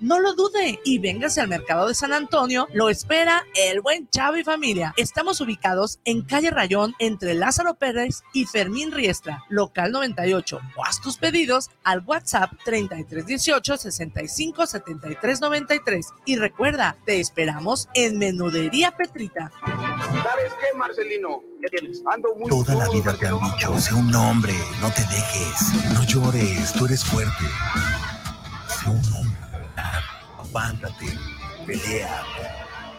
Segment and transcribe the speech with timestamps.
[0.00, 2.68] No lo dude y véngase al mercado de San Antonio.
[2.72, 4.94] Lo espera el buen Chavo y familia.
[4.96, 10.60] Estamos ubicados en calle Rayón entre Lázaro Pérez y Fermín Riestra, local 98.
[10.76, 16.06] O haz tus pedidos al WhatsApp 3318 65 73 93.
[16.24, 19.50] Y recuerda, te esperamos en Menudería Petrita.
[19.64, 21.42] ¿Sabes qué, Marcelino?
[22.12, 26.02] Ando muy Toda la vida te han dicho, sé un hombre, no te dejes, no
[26.04, 27.44] llores, tú eres fuerte.
[28.66, 29.19] Sé un hombre,
[30.50, 31.06] aguántate,
[31.66, 32.22] pelea.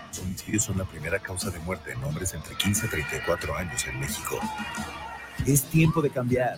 [0.07, 3.85] Los homicidios son la primera causa de muerte en hombres entre 15 y 34 años
[3.87, 4.39] en México.
[5.45, 6.57] Es tiempo de cambiar,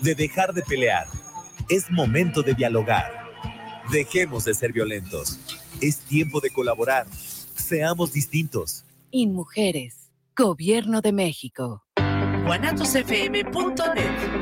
[0.00, 1.06] de dejar de pelear.
[1.68, 3.12] Es momento de dialogar.
[3.90, 5.38] Dejemos de ser violentos.
[5.80, 7.06] Es tiempo de colaborar.
[7.54, 8.84] Seamos distintos.
[9.10, 11.84] InMujeres, Gobierno de México.
[12.44, 14.41] guanatosfm.net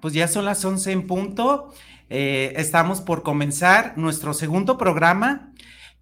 [0.00, 1.72] Pues ya son las 11 en punto.
[2.10, 5.52] Eh, estamos por comenzar nuestro segundo programa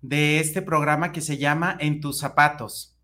[0.00, 2.96] de este programa que se llama En tus zapatos.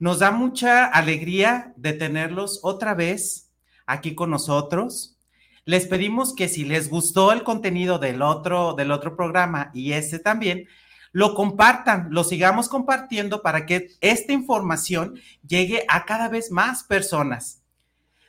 [0.00, 3.52] Nos da mucha alegría de tenerlos otra vez
[3.86, 5.20] aquí con nosotros.
[5.64, 10.18] Les pedimos que si les gustó el contenido del otro, del otro programa y este
[10.18, 10.66] también,
[11.12, 15.14] lo compartan, lo sigamos compartiendo para que esta información
[15.46, 17.62] llegue a cada vez más personas.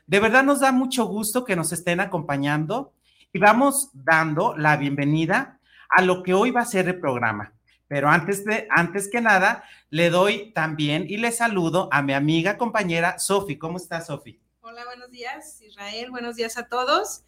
[0.08, 2.94] De verdad nos da mucho gusto que nos estén acompañando
[3.34, 5.60] y vamos dando la bienvenida
[5.90, 7.54] a lo que hoy va a ser el programa.
[7.90, 12.58] Pero antes de, antes que nada, le doy también y le saludo a mi amiga
[12.58, 13.58] compañera Sofi.
[13.58, 14.40] ¿Cómo estás, Sofi?
[14.62, 16.10] Hola, buenos días, Israel.
[16.10, 17.26] Buenos días a todos.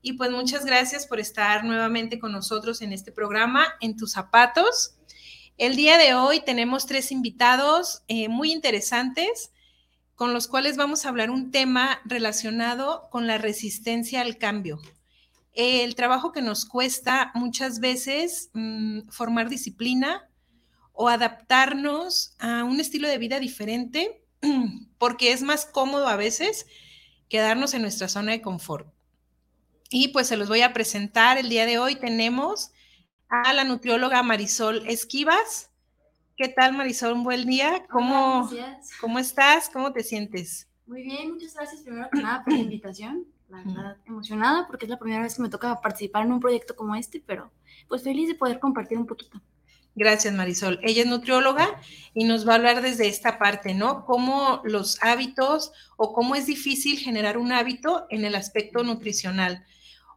[0.00, 4.96] Y pues muchas gracias por estar nuevamente con nosotros en este programa, En tus zapatos.
[5.58, 9.50] El día de hoy tenemos tres invitados eh, muy interesantes
[10.20, 14.78] con los cuales vamos a hablar un tema relacionado con la resistencia al cambio.
[15.54, 20.28] El trabajo que nos cuesta muchas veces mm, formar disciplina
[20.92, 24.22] o adaptarnos a un estilo de vida diferente,
[24.98, 26.66] porque es más cómodo a veces
[27.30, 28.92] quedarnos en nuestra zona de confort.
[29.88, 31.38] Y pues se los voy a presentar.
[31.38, 32.72] El día de hoy tenemos
[33.30, 35.69] a la nutrióloga Marisol Esquivas.
[36.40, 37.12] ¿Qué tal, Marisol?
[37.12, 37.84] Un buen día.
[37.90, 38.48] ¿Cómo,
[38.98, 39.68] ¿Cómo estás?
[39.68, 40.70] ¿Cómo te sientes?
[40.86, 43.26] Muy bien, muchas gracias primero que nada por la invitación.
[43.50, 46.74] La verdad, emocionada porque es la primera vez que me toca participar en un proyecto
[46.74, 47.52] como este, pero
[47.88, 49.38] pues feliz de poder compartir un poquito.
[49.94, 50.80] Gracias, Marisol.
[50.82, 51.78] Ella es nutrióloga
[52.14, 54.06] y nos va a hablar desde esta parte, ¿no?
[54.06, 59.66] Cómo los hábitos o cómo es difícil generar un hábito en el aspecto nutricional.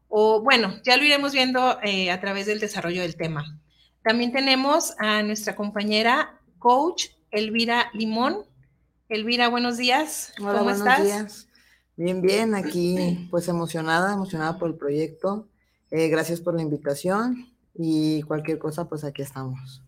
[0.08, 3.60] O bueno, ya lo iremos viendo eh, a través del desarrollo del tema.
[4.04, 8.46] También tenemos a nuestra compañera coach Elvira Limón.
[9.08, 10.34] Elvira, buenos días.
[10.40, 11.48] Hola, ¿Cómo buenos días.
[11.96, 15.48] Bien, bien, aquí pues emocionada, emocionada por el proyecto.
[15.90, 19.82] Eh, gracias por la invitación y cualquier cosa, pues aquí estamos.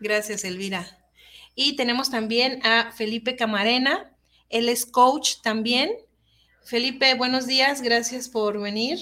[0.00, 0.86] Gracias, Elvira.
[1.54, 4.10] Y tenemos también a Felipe Camarena,
[4.50, 5.92] él es coach también.
[6.64, 8.98] Felipe, buenos días, gracias por venir.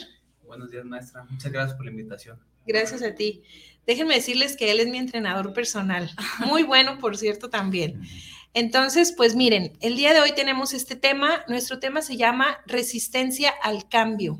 [0.46, 1.24] Buenos días, maestra.
[1.30, 2.38] Muchas gracias por la invitación.
[2.66, 3.42] Gracias a ti.
[3.86, 6.10] Déjenme decirles que él es mi entrenador personal.
[6.46, 8.02] Muy bueno, por cierto, también.
[8.52, 11.44] Entonces, pues miren, el día de hoy tenemos este tema.
[11.48, 14.38] Nuestro tema se llama resistencia al cambio.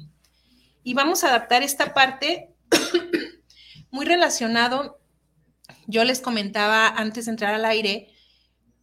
[0.83, 2.55] Y vamos a adaptar esta parte
[3.91, 5.01] muy relacionado.
[5.87, 8.09] Yo les comentaba antes de entrar al aire,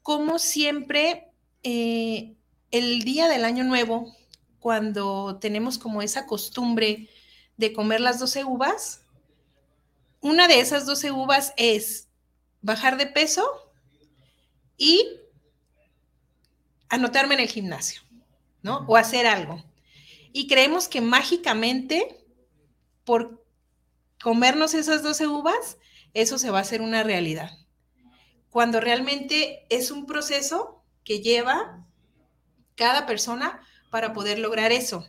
[0.02, 1.28] como siempre
[1.64, 2.36] eh,
[2.72, 4.16] el día del año nuevo,
[4.60, 7.10] cuando tenemos como esa costumbre
[7.58, 9.06] de comer las 12 uvas,
[10.22, 12.10] una de esas 12 uvas es
[12.62, 13.72] bajar de peso
[14.78, 15.08] y
[16.90, 18.02] anotarme en el gimnasio,
[18.62, 18.86] ¿no?
[18.88, 19.64] O hacer algo.
[20.34, 22.24] Y creemos que mágicamente,
[23.04, 23.44] por
[24.22, 25.78] comernos esas 12 uvas,
[26.14, 27.52] eso se va a hacer una realidad.
[28.50, 31.86] Cuando realmente es un proceso que lleva
[32.76, 35.08] cada persona para poder lograr eso.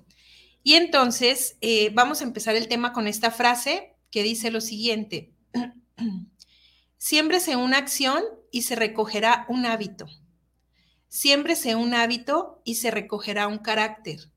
[0.63, 5.35] Y entonces eh, vamos a empezar el tema con esta frase que dice lo siguiente.
[6.97, 10.07] Siémbrese una acción y se recogerá un hábito.
[11.09, 14.33] Siémbrese un hábito y se recogerá un carácter.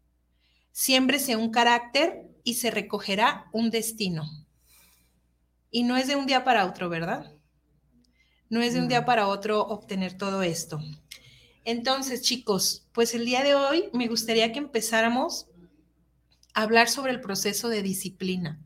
[0.71, 4.23] Siémbrese un carácter y se recogerá un destino.
[5.69, 7.33] Y no es de un día para otro, ¿verdad?
[8.49, 10.79] No es de un día para otro obtener todo esto.
[11.63, 15.47] Entonces, chicos, pues el día de hoy me gustaría que empezáramos
[16.53, 18.59] a hablar sobre el proceso de disciplina.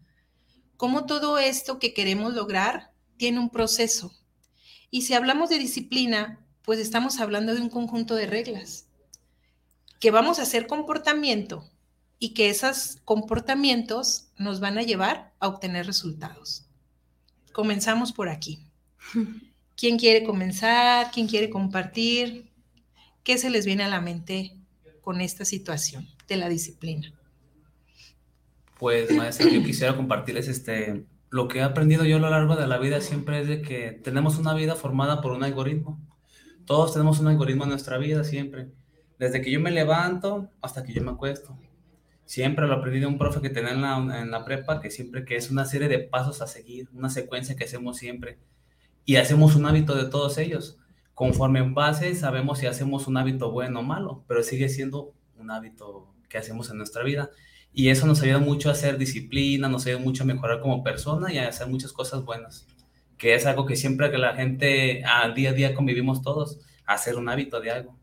[0.78, 4.14] Cómo todo esto que queremos lograr tiene un proceso.
[4.92, 8.88] Y si hablamos de disciplina, pues estamos hablando de un conjunto de reglas
[10.00, 11.70] que vamos a hacer comportamiento
[12.20, 16.66] y que esos comportamientos nos van a llevar a obtener resultados.
[17.54, 18.60] Comenzamos por aquí.
[19.78, 21.12] ¿Quién quiere comenzar?
[21.12, 22.52] ¿Quién quiere compartir?
[23.24, 24.54] ¿Qué se les viene a la mente
[25.02, 27.14] con esta situación de la disciplina?
[28.78, 32.68] Pues, maestra, yo quisiera compartirles este, lo que he aprendido yo a lo largo de
[32.68, 36.00] la vida siempre es de que tenemos una vida formada por un algoritmo.
[36.66, 38.72] Todos tenemos un algoritmo en nuestra vida siempre.
[39.20, 41.58] Desde que yo me levanto hasta que yo me acuesto.
[42.26, 45.26] Siempre lo aprendí de un profe que tenía en la, en la prepa, que siempre
[45.26, 48.40] que es una serie de pasos a seguir, una secuencia que hacemos siempre.
[49.06, 50.80] Y hacemos un hábito de todos ellos
[51.16, 55.50] conforme en base sabemos si hacemos un hábito bueno o malo, pero sigue siendo un
[55.50, 57.32] hábito que hacemos en nuestra vida.
[57.78, 61.32] Y eso nos ayuda mucho a hacer disciplina, nos ayuda mucho a mejorar como persona
[61.32, 62.66] y a hacer muchas cosas buenas,
[63.18, 67.18] que es algo que siempre que la gente a día a día convivimos todos, hacer
[67.18, 68.00] un hábito de algo.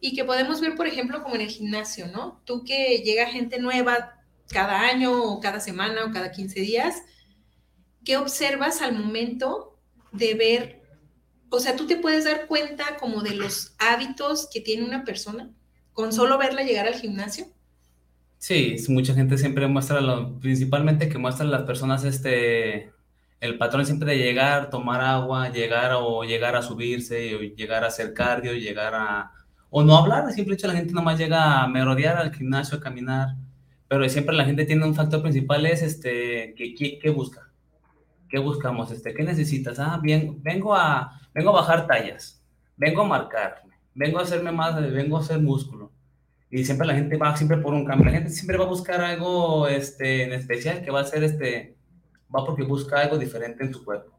[0.00, 2.40] Y que podemos ver, por ejemplo, como en el gimnasio, ¿no?
[2.44, 7.02] Tú que llega gente nueva cada año o cada semana o cada 15 días,
[8.04, 9.76] ¿qué observas al momento
[10.12, 10.78] de ver
[11.50, 15.50] o sea, tú te puedes dar cuenta como de los hábitos que tiene una persona
[15.92, 17.46] con solo verla llegar al gimnasio.
[18.38, 22.92] Sí, mucha gente siempre muestra, lo, principalmente que muestran las personas este,
[23.40, 27.88] el patrón siempre de llegar, tomar agua, llegar o llegar a subirse, o llegar a
[27.88, 29.32] hacer cardio, llegar a,
[29.70, 33.36] o no hablar, siempre la gente nomás llega a merodear al gimnasio, a caminar,
[33.88, 37.50] pero siempre la gente tiene un factor principal es este, que busca,
[38.28, 38.90] ¿qué buscamos?
[38.90, 39.78] Este, ¿qué necesitas?
[39.78, 42.42] Ah, bien, vengo a, vengo a bajar tallas,
[42.76, 45.77] vengo a marcarme, vengo a hacerme más, vengo a hacer músculo.
[46.50, 48.06] Y siempre la gente va siempre por un cambio.
[48.06, 51.76] La gente siempre va a buscar algo este, en especial que va a ser este,
[52.34, 54.12] va porque busca algo diferente en su cuerpo.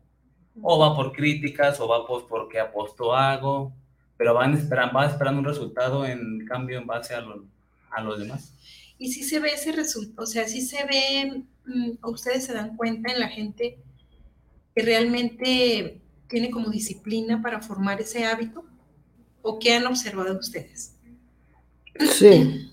[0.61, 3.73] O va por críticas, o va por, porque apostó algo,
[4.17, 7.45] pero van esperando, va esperando un resultado en cambio en base a, lo,
[7.89, 8.53] a los demás.
[8.97, 12.75] Y si se ve ese resultado, o sea, si se ve, mm, ustedes se dan
[12.75, 13.79] cuenta en la gente
[14.75, 18.63] que realmente tiene como disciplina para formar ese hábito?
[19.41, 20.95] ¿O qué han observado ustedes?
[21.99, 22.71] Sí,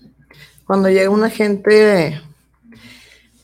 [0.65, 2.21] cuando llega una gente,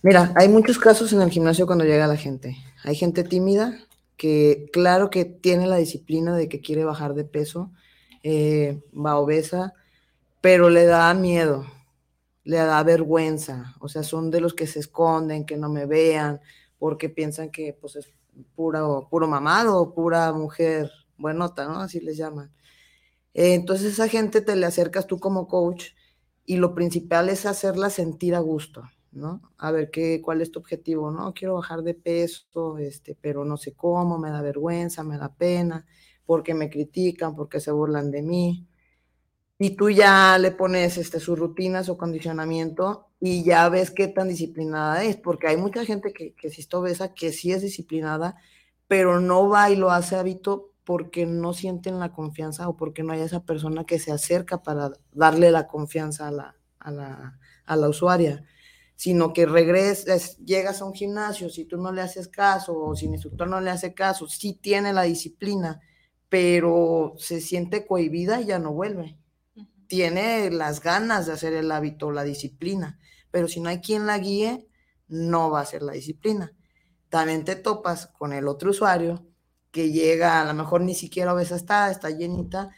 [0.02, 2.58] mira, hay muchos casos en el gimnasio cuando llega la gente.
[2.84, 3.78] Hay gente tímida
[4.16, 7.72] que claro que tiene la disciplina de que quiere bajar de peso,
[8.24, 9.74] eh, va obesa,
[10.40, 11.66] pero le da miedo,
[12.46, 16.40] le da vergüenza, o sea, son de los que se esconden, que no me vean,
[16.80, 18.10] porque piensan que pues es
[18.56, 21.80] puro, puro mamado o pura mujer buenota, ¿no?
[21.80, 22.52] Así les llaman.
[23.34, 25.90] Eh, entonces esa gente te le acercas tú como coach
[26.46, 29.42] y lo principal es hacerla sentir a gusto, ¿no?
[29.58, 31.34] A ver qué, cuál es tu objetivo, ¿no?
[31.34, 35.86] Quiero bajar de peso, este, pero no sé cómo, me da vergüenza, me da pena,
[36.26, 38.68] porque me critican, porque se burlan de mí.
[39.60, 44.28] Y tú ya le pones este, sus rutinas o condicionamiento y ya ves qué tan
[44.28, 48.36] disciplinada es, porque hay mucha gente que, que si está obesa, que sí es disciplinada,
[48.88, 53.14] pero no va y lo hace hábito porque no sienten la confianza o porque no
[53.14, 57.76] hay esa persona que se acerca para darle la confianza a la, a la, a
[57.76, 58.46] la usuaria,
[58.96, 63.06] sino que regresas, llegas a un gimnasio, si tú no le haces caso o si
[63.06, 65.82] el instructor no le hace caso, sí tiene la disciplina,
[66.30, 69.18] pero se siente cohibida y ya no vuelve.
[69.88, 73.00] Tiene las ganas de hacer el hábito, la disciplina,
[73.32, 74.68] pero si no hay quien la guíe,
[75.08, 76.54] no va a ser la disciplina.
[77.10, 79.28] También te topas con el otro usuario
[79.74, 82.70] que llega, a lo mejor ni siquiera a veces está, está llenita,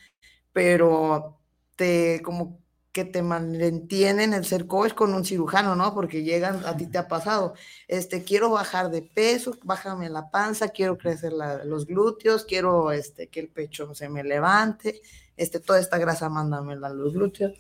[0.53, 1.39] pero
[1.75, 2.59] te como
[2.93, 5.93] que te mantienen el ser coach con un cirujano, ¿no?
[5.93, 7.53] Porque llegan, a ti te ha pasado,
[7.89, 11.33] este, quiero bajar de peso, bájame la panza, quiero crecer
[11.65, 15.01] los glúteos, quiero este, que el pecho se me levante,
[15.35, 17.53] este, toda esta grasa mándamela a los glúteos.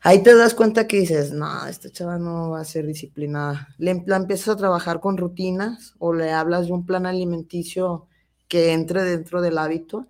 [0.00, 3.68] Ahí te das cuenta que dices, no, esta chava no va a ser disciplinada.
[3.76, 8.06] Le, empiezas a trabajar con rutinas o le hablas de un plan alimenticio
[8.48, 10.08] que entre dentro del hábito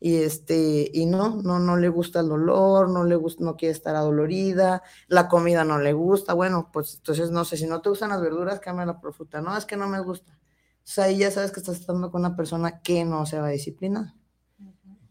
[0.00, 3.72] y este y no no no le gusta el dolor no le gusta no quiere
[3.72, 7.88] estar adolorida la comida no le gusta bueno pues entonces no sé si no te
[7.88, 10.32] gustan las verduras cámbiala por fruta no es que no me gusta.
[10.32, 13.48] O sea ahí ya sabes que estás tratando con una persona que no se va
[13.48, 14.14] a disciplinar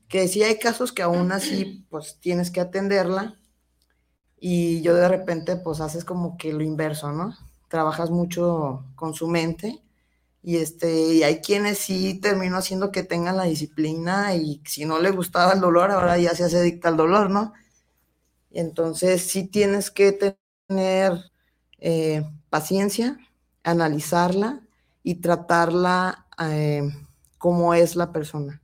[0.07, 3.35] que sí hay casos que aún así pues tienes que atenderla
[4.39, 7.35] y yo de repente pues haces como que lo inverso no
[7.67, 9.83] trabajas mucho con su mente
[10.47, 14.97] y, este, y hay quienes sí terminó haciendo que tengan la disciplina y si no
[14.97, 17.51] le gustaba el dolor, ahora ya se hace adicta al dolor, ¿no?
[18.51, 20.37] Entonces sí tienes que
[20.69, 21.19] tener
[21.79, 23.17] eh, paciencia,
[23.61, 24.61] analizarla
[25.03, 26.93] y tratarla eh,
[27.37, 28.61] como es la persona.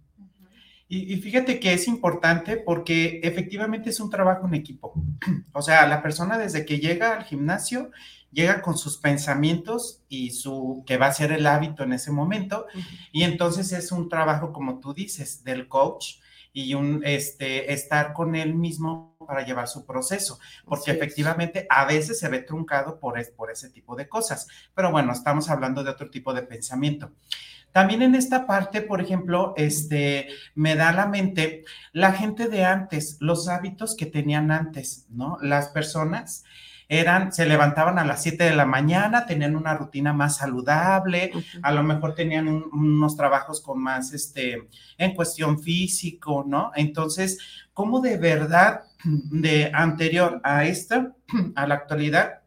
[0.88, 4.94] Y, y, fíjate que es importante porque efectivamente es un trabajo en equipo.
[5.52, 7.92] O sea, la persona desde que llega al gimnasio
[8.34, 12.66] llega con sus pensamientos y su que va a ser el hábito en ese momento
[13.12, 16.16] y entonces es un trabajo como tú dices del coach
[16.52, 22.20] y un este estar con él mismo para llevar su proceso, porque efectivamente a veces
[22.20, 25.90] se ve truncado por, es, por ese tipo de cosas, pero bueno, estamos hablando de
[25.90, 27.12] otro tipo de pensamiento.
[27.72, 33.18] También en esta parte, por ejemplo, este, me da la mente la gente de antes,
[33.20, 35.40] los hábitos que tenían antes, ¿no?
[35.42, 36.44] Las personas
[36.88, 41.72] eran, se levantaban a las 7 de la mañana, tenían una rutina más saludable, a
[41.72, 46.72] lo mejor tenían unos trabajos con más, este, en cuestión físico, ¿no?
[46.76, 47.40] Entonces,
[47.74, 51.14] ¿cómo de verdad, de anterior a esta,
[51.56, 52.44] a la actualidad,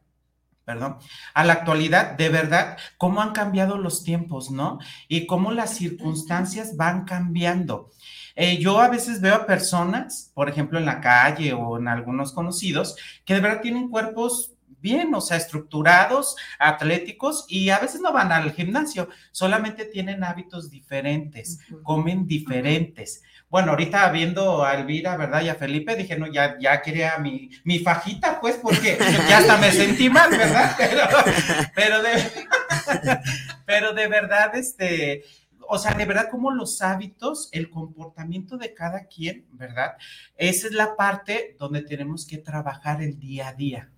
[0.65, 0.99] perdón,
[1.33, 4.81] a la actualidad, de verdad, cómo han cambiado los tiempos, ¿no?
[5.07, 7.91] Y cómo las circunstancias van cambiando.
[8.37, 12.33] Eh, yo a veces veo a personas, por ejemplo, en la calle o en algunos
[12.33, 18.13] conocidos, que de verdad tienen cuerpos bien, o sea, estructurados, atléticos y a veces no
[18.13, 23.23] van al gimnasio, solamente tienen hábitos diferentes, comen diferentes.
[23.49, 25.43] Bueno, ahorita viendo a Elvira, ¿verdad?
[25.43, 29.57] Y a Felipe, dije, no, ya, ya quería mi, mi fajita, pues, porque ya hasta
[29.57, 30.75] me sentí mal, ¿verdad?
[30.79, 31.03] Pero,
[31.75, 32.31] pero, de,
[33.67, 35.25] pero de verdad, este,
[35.69, 39.93] o sea, de verdad como los hábitos, el comportamiento de cada quien, ¿verdad?
[40.37, 43.91] Esa es la parte donde tenemos que trabajar el día a día.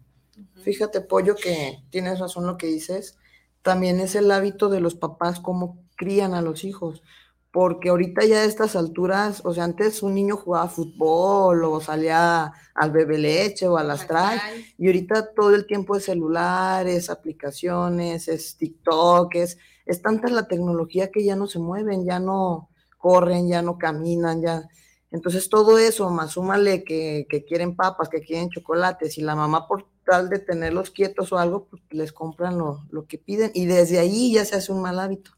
[0.63, 3.17] Fíjate, Pollo, que tienes razón lo que dices.
[3.63, 7.03] También es el hábito de los papás cómo crían a los hijos.
[7.51, 12.53] Porque ahorita ya a estas alturas, o sea, antes un niño jugaba fútbol o salía
[12.75, 14.41] al bebé leche o a las traes,
[14.77, 19.59] y ahorita todo el tiempo es celulares, aplicaciones, es TikTok, es
[19.89, 22.69] es tanta la tecnología que ya no se mueven, ya no
[22.99, 24.69] corren, ya no caminan, ya.
[25.11, 29.87] Entonces todo eso, más súmale que, quieren papas, que quieren chocolates, y la mamá por
[30.05, 34.35] tal de tenerlos quietos o algo, pues les compran lo, que piden, y desde ahí
[34.35, 35.33] ya se hace un mal hábito.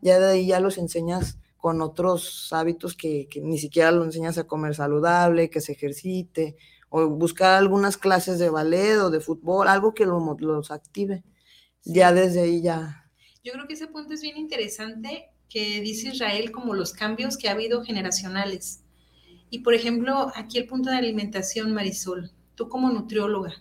[0.00, 4.44] Ya de ahí ya los enseñas con otros hábitos que, ni siquiera los enseñas a
[4.48, 6.56] comer saludable, que se ejercite,
[6.88, 11.22] o buscar algunas clases de ballet o de fútbol, algo que los active.
[11.84, 13.01] Ya desde ahí ya,
[13.44, 17.48] yo creo que ese punto es bien interesante que dice Israel como los cambios que
[17.48, 18.82] ha habido generacionales.
[19.50, 23.54] Y por ejemplo, aquí el punto de alimentación, Marisol, tú como nutrióloga,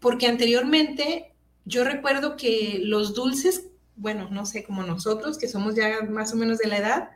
[0.00, 6.02] porque anteriormente yo recuerdo que los dulces, bueno, no sé, como nosotros, que somos ya
[6.02, 7.10] más o menos de la edad,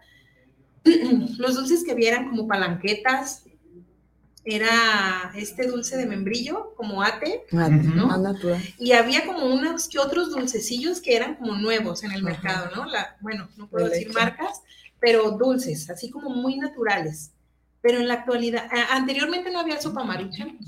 [1.38, 3.45] los dulces que vieran como palanquetas,
[4.50, 8.11] era este dulce de membrillo, como ate, ¿no?
[8.78, 12.87] Y había como unos que otros dulcecillos que eran como nuevos en el mercado, ¿no?
[12.87, 14.62] La, bueno, no puedo decir marcas,
[15.00, 17.33] pero dulces, así como muy naturales.
[17.83, 20.59] Pero en la actualidad, anteriormente no había sopa maruchan.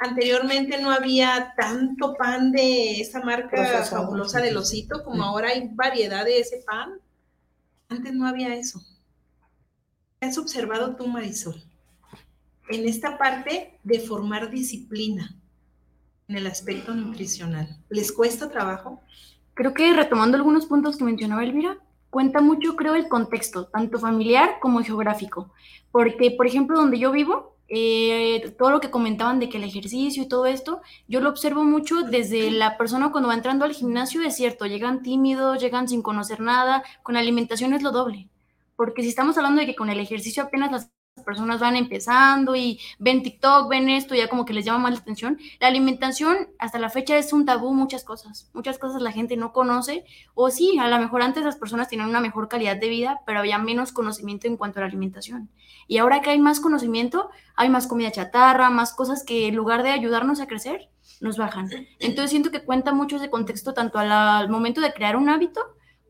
[0.00, 6.24] Anteriormente no había tanto pan de esa marca fabulosa del osito, como ahora hay variedad
[6.24, 6.94] de ese pan.
[7.90, 8.82] Antes no había eso.
[10.18, 11.62] ¿Qué has observado tú, Marisol?
[12.68, 15.36] En esta parte de formar disciplina
[16.28, 17.78] en el aspecto nutricional.
[17.88, 19.00] ¿Les cuesta trabajo?
[19.54, 21.78] Creo que retomando algunos puntos que mencionaba Elvira,
[22.10, 25.52] cuenta mucho, creo, el contexto, tanto familiar como geográfico.
[25.92, 30.22] Porque, por ejemplo, donde yo vivo, eh, todo lo que comentaban de que el ejercicio
[30.22, 34.22] y todo esto, yo lo observo mucho desde la persona cuando va entrando al gimnasio,
[34.22, 38.28] es cierto, llegan tímidos, llegan sin conocer nada, con alimentación es lo doble.
[38.76, 40.90] Porque si estamos hablando de que con el ejercicio apenas las
[41.24, 45.00] personas van empezando y ven TikTok, ven esto, ya como que les llama más la
[45.00, 45.38] atención.
[45.58, 48.50] La alimentación hasta la fecha es un tabú, muchas cosas.
[48.52, 50.04] Muchas cosas la gente no conoce.
[50.34, 53.40] O sí, a lo mejor antes las personas tenían una mejor calidad de vida, pero
[53.40, 55.50] había menos conocimiento en cuanto a la alimentación.
[55.88, 59.82] Y ahora que hay más conocimiento, hay más comida chatarra, más cosas que en lugar
[59.82, 60.88] de ayudarnos a crecer,
[61.20, 61.68] nos bajan.
[61.98, 65.60] Entonces siento que cuenta mucho ese contexto tanto al momento de crear un hábito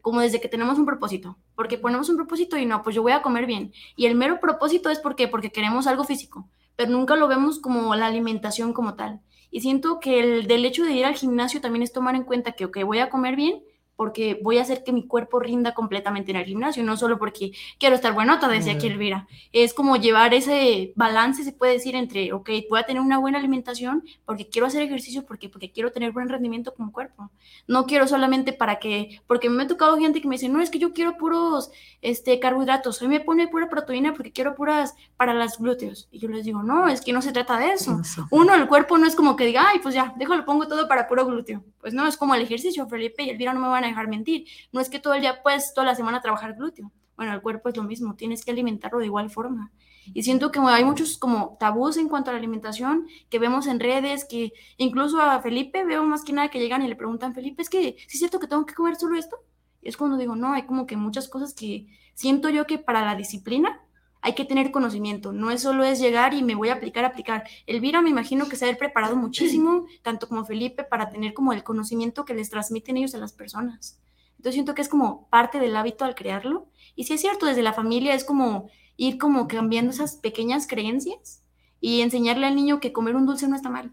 [0.04, 3.12] como desde que tenemos un propósito, porque ponemos un propósito y no, pues yo voy
[3.12, 3.72] a comer bien.
[3.96, 6.46] Y el mero propósito es porque, porque queremos algo físico,
[6.76, 9.22] pero nunca lo vemos como la alimentación como tal.
[9.50, 12.52] Y siento que el del hecho de ir al gimnasio también es tomar en cuenta
[12.52, 13.62] que, ok, voy a comer bien,
[13.96, 17.52] porque voy a hacer que mi cuerpo rinda completamente en el gimnasio, no solo porque
[17.78, 19.28] quiero estar buenota, decía aquí Elvira.
[19.52, 23.38] Es como llevar ese balance, se puede decir, entre, ok, voy a tener una buena
[23.38, 27.30] alimentación porque quiero hacer ejercicio, porque, porque quiero tener buen rendimiento como cuerpo.
[27.66, 30.70] No quiero solamente para que, porque me ha tocado gente que me dice, no, es
[30.70, 31.70] que yo quiero puros
[32.02, 36.08] este, carbohidratos, hoy me pone pura proteína porque quiero puras para las glúteos.
[36.10, 38.00] Y yo les digo, no, es que no se trata de eso.
[38.30, 41.06] Uno, el cuerpo no es como que diga, ay, pues ya, déjalo, pongo todo para
[41.06, 41.62] puro glúteo.
[41.80, 44.46] Pues no, es como el ejercicio, Felipe y Elvira no me van dejar mentir.
[44.72, 46.92] No es que todo el día puedes toda la semana trabajar glúteo.
[47.16, 49.70] Bueno, el cuerpo es lo mismo, tienes que alimentarlo de igual forma.
[50.12, 53.80] Y siento que hay muchos como tabús en cuanto a la alimentación que vemos en
[53.80, 57.62] redes, que incluso a Felipe veo más que nada que llegan y le preguntan, Felipe,
[57.62, 59.38] es que ¿sí es cierto que tengo que comer solo esto?
[59.80, 63.04] Y es cuando digo, no, hay como que muchas cosas que siento yo que para
[63.04, 63.80] la disciplina
[64.24, 67.44] hay que tener conocimiento, no es solo es llegar y me voy a aplicar, aplicar.
[67.66, 71.62] Elvira me imagino que se ha preparado muchísimo, tanto como Felipe, para tener como el
[71.62, 74.00] conocimiento que les transmiten ellos a las personas.
[74.38, 76.68] Entonces siento que es como parte del hábito al crearlo.
[76.96, 81.42] Y sí es cierto, desde la familia es como ir como cambiando esas pequeñas creencias
[81.78, 83.92] y enseñarle al niño que comer un dulce no está mal.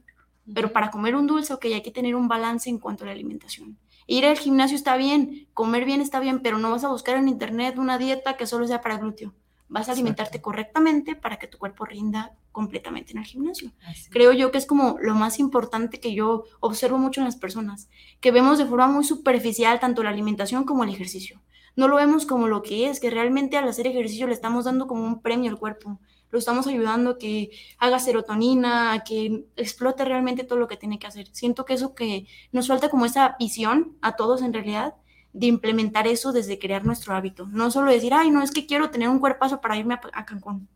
[0.56, 3.12] Pero para comer un dulce, ok, hay que tener un balance en cuanto a la
[3.12, 3.78] alimentación.
[4.08, 7.28] Ir al gimnasio está bien, comer bien está bien, pero no vas a buscar en
[7.28, 9.34] internet una dieta que solo sea para glúteo
[9.72, 13.72] vas a alimentarte correctamente para que tu cuerpo rinda completamente en el gimnasio.
[14.10, 17.90] Creo yo que es como lo más importante que yo observo mucho en las personas,
[18.20, 21.42] que vemos de forma muy superficial tanto la alimentación como el ejercicio.
[21.78, 24.88] No lo vemos como lo que es, que realmente al hacer ejercicio le estamos dando
[24.88, 26.02] como un premio al cuerpo,
[26.32, 31.00] lo estamos ayudando a que haga serotonina, a que explote realmente todo lo que tiene
[31.00, 31.28] que hacer.
[31.32, 34.96] Siento que eso que nos falta como esa visión a todos en realidad
[35.34, 37.48] de implementar eso desde crear nuestro hábito.
[37.48, 40.68] No solo decir, ay, no, es que quiero tener un cuerpazo para irme a, Cancún.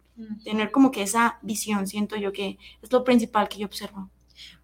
[0.43, 4.09] Tener como que esa visión, siento yo que es lo principal que yo observo.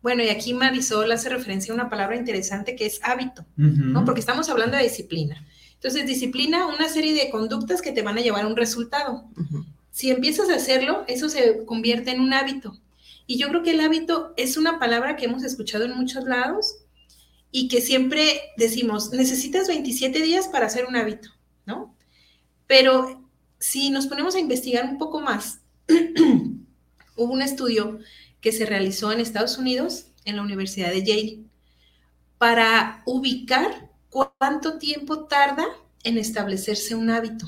[0.02, 4.06] Bueno, y aquí Marisol hace referencia a una palabra interesante que es hábito, ¿no?
[4.06, 5.46] Porque estamos hablando de disciplina.
[5.74, 9.26] Entonces, disciplina, una serie de conductas que te van a llevar a un resultado.
[9.92, 12.78] Si empiezas a hacerlo, eso se convierte en un hábito.
[13.28, 16.76] Y yo creo que el hábito es una palabra que hemos escuchado en muchos lados,
[17.52, 21.30] y que siempre decimos, necesitas 27 días para hacer un hábito,
[21.66, 21.96] ¿no?
[22.66, 25.60] Pero si nos ponemos a investigar un poco más,
[27.16, 28.00] hubo un estudio
[28.40, 31.44] que se realizó en Estados Unidos, en la Universidad de Yale,
[32.38, 35.66] para ubicar cuánto tiempo tarda
[36.04, 37.48] en establecerse un hábito.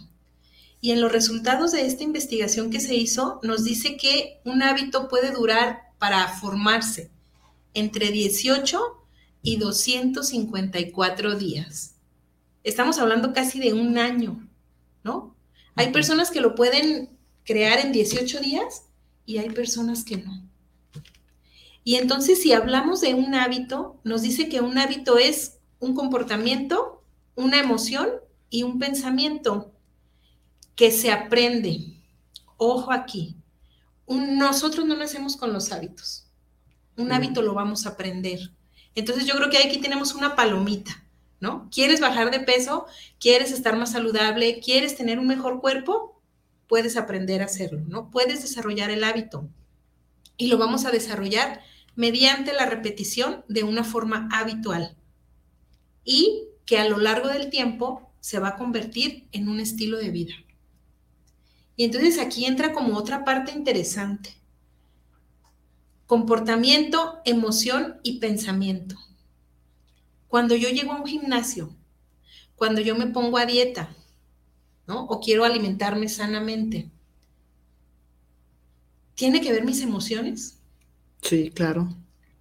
[0.81, 5.07] Y en los resultados de esta investigación que se hizo, nos dice que un hábito
[5.07, 7.09] puede durar para formarse
[7.73, 9.02] entre 18
[9.43, 11.95] y 254 días.
[12.63, 14.47] Estamos hablando casi de un año,
[15.03, 15.35] ¿no?
[15.75, 17.09] Hay personas que lo pueden
[17.43, 18.85] crear en 18 días
[19.25, 20.41] y hay personas que no.
[21.83, 27.03] Y entonces si hablamos de un hábito, nos dice que un hábito es un comportamiento,
[27.35, 28.09] una emoción
[28.49, 29.73] y un pensamiento
[30.75, 31.99] que se aprende.
[32.55, 33.35] Ojo aquí,
[34.07, 36.27] nosotros no nacemos con los hábitos.
[36.95, 38.53] Un hábito lo vamos a aprender.
[38.95, 41.03] Entonces yo creo que aquí tenemos una palomita,
[41.39, 41.69] ¿no?
[41.71, 42.85] ¿Quieres bajar de peso?
[43.19, 44.59] ¿Quieres estar más saludable?
[44.59, 46.21] ¿Quieres tener un mejor cuerpo?
[46.67, 48.11] Puedes aprender a hacerlo, ¿no?
[48.11, 49.49] Puedes desarrollar el hábito.
[50.37, 51.61] Y lo vamos a desarrollar
[51.95, 54.95] mediante la repetición de una forma habitual.
[56.03, 60.09] Y que a lo largo del tiempo se va a convertir en un estilo de
[60.09, 60.35] vida.
[61.75, 64.42] Y entonces aquí entra como otra parte interesante
[66.13, 68.95] comportamiento, emoción y pensamiento.
[70.27, 71.75] Cuando yo llego a un gimnasio,
[72.55, 73.95] cuando yo me pongo a dieta,
[74.85, 75.05] ¿no?
[75.05, 76.91] O quiero alimentarme sanamente,
[79.15, 80.59] ¿tiene que ver mis emociones?
[81.23, 81.89] Sí, claro.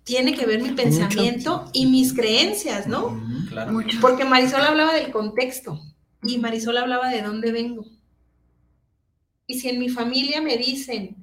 [0.05, 3.19] Tiene que ver mi pensamiento y mis creencias, ¿no?
[3.49, 3.81] claro.
[4.03, 5.81] Porque Marisol hablaba del contexto
[6.23, 7.87] y Marisol hablaba de dónde vengo.
[9.47, 11.22] Y si en mi familia me dicen,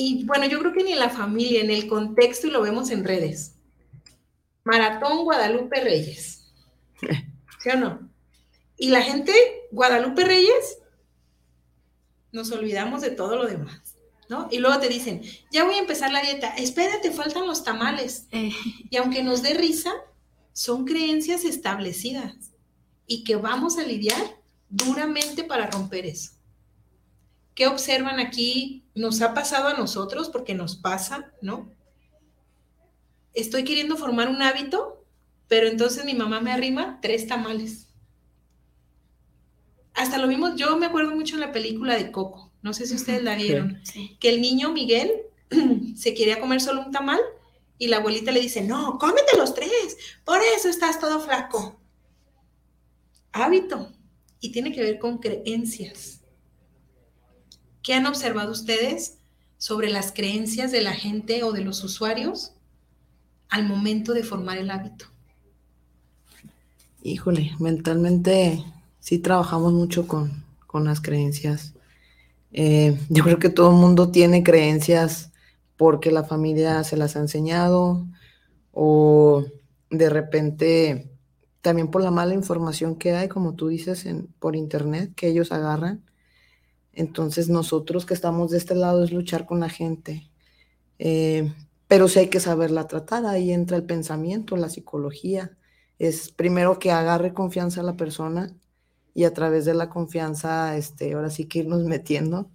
[0.00, 2.92] y bueno, yo creo que ni en la familia, en el contexto, y lo vemos
[2.92, 3.56] en redes.
[4.62, 6.52] Maratón Guadalupe Reyes.
[7.60, 8.08] ¿Sí o no?
[8.76, 9.32] Y la gente,
[9.72, 10.78] Guadalupe Reyes,
[12.30, 13.96] nos olvidamos de todo lo demás,
[14.28, 14.46] ¿no?
[14.52, 18.28] Y luego te dicen, ya voy a empezar la dieta, espérate, faltan los tamales.
[18.30, 18.52] Eh.
[18.90, 19.90] Y aunque nos dé risa,
[20.52, 22.52] son creencias establecidas
[23.08, 26.37] y que vamos a lidiar duramente para romper eso.
[27.58, 28.84] ¿Qué observan aquí?
[28.94, 31.74] Nos ha pasado a nosotros porque nos pasa, ¿no?
[33.34, 35.04] Estoy queriendo formar un hábito,
[35.48, 37.88] pero entonces mi mamá me arrima tres tamales.
[39.92, 42.94] hasta lo vimos, yo me acuerdo mucho en la película de Coco, no sé si
[42.94, 44.16] ustedes la vieron, Sí.
[44.20, 45.10] que el niño Miguel
[45.96, 47.18] se quería comer solo un tamal
[47.76, 51.80] y la abuelita le dice, no, cómete los tres, por eso estás todo flaco.
[53.32, 53.92] Hábito,
[54.38, 56.17] y tiene que ver con creencias.
[57.88, 59.16] ¿Qué han observado ustedes
[59.56, 62.52] sobre las creencias de la gente o de los usuarios
[63.48, 65.06] al momento de formar el hábito?
[67.02, 68.62] Híjole, mentalmente
[69.00, 71.72] sí trabajamos mucho con, con las creencias.
[72.52, 75.32] Eh, yo creo que todo el mundo tiene creencias
[75.78, 78.06] porque la familia se las ha enseñado
[78.70, 79.46] o
[79.88, 81.10] de repente
[81.62, 85.52] también por la mala información que hay, como tú dices, en, por internet, que ellos
[85.52, 86.04] agarran.
[86.92, 90.30] Entonces nosotros que estamos de este lado es luchar con la gente.
[90.98, 91.52] Eh,
[91.88, 95.56] pero sí hay que saberla tratar, ahí entra el pensamiento, la psicología.
[95.98, 98.54] Es primero que agarre confianza a la persona
[99.14, 102.50] y a través de la confianza, este, ahora sí que irnos metiendo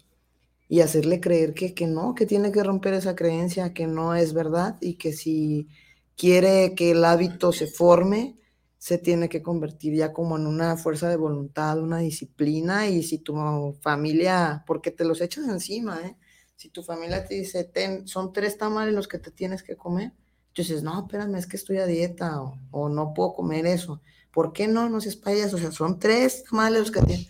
[0.69, 4.33] y hacerle creer que, que no, que tiene que romper esa creencia, que no es
[4.33, 5.67] verdad y que si
[6.15, 8.37] quiere que el hábito se forme,
[8.83, 13.17] se tiene que convertir ya como en una fuerza de voluntad, una disciplina y si
[13.17, 16.17] tu familia, porque te los echas encima, ¿eh?
[16.57, 20.11] Si tu familia te dice, Ten, son tres tamales los que te tienes que comer,
[20.51, 22.41] tú dices, no, espérame, es que estoy a dieta
[22.71, 24.01] o, no puedo comer eso.
[24.33, 24.89] ¿Por qué no?
[24.89, 27.29] No seas payaso, o sea, son tres tamales los que tienes.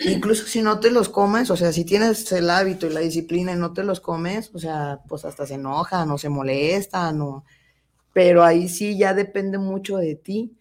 [0.00, 3.52] Incluso si no te los comes, o sea, si tienes el hábito y la disciplina
[3.52, 7.44] y no te los comes, o sea, pues hasta se enojan o se molestan, o...
[8.12, 10.56] pero ahí sí ya depende mucho de ti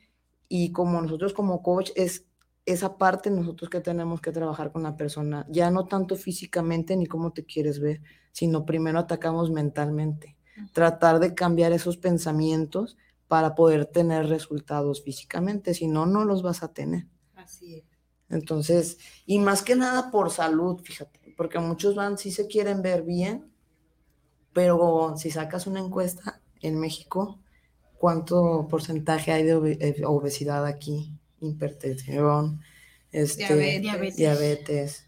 [0.49, 2.25] y como nosotros como coach es
[2.65, 7.05] esa parte nosotros que tenemos que trabajar con la persona, ya no tanto físicamente ni
[7.05, 10.35] cómo te quieres ver, sino primero atacamos mentalmente,
[10.73, 16.63] tratar de cambiar esos pensamientos para poder tener resultados físicamente, si no, no los vas
[16.63, 17.07] a tener.
[17.35, 17.83] Así es.
[18.29, 23.03] Entonces, y más que nada por salud, fíjate, porque muchos van, sí se quieren ver
[23.03, 23.51] bien,
[24.53, 27.39] pero si sacas una encuesta en México,
[27.99, 31.13] ¿cuánto porcentaje hay de eh, obesidad aquí?
[31.41, 32.62] Hipertensión,
[33.12, 33.81] este, Diabetes.
[33.81, 34.17] Diabetes.
[34.17, 35.05] diabetes.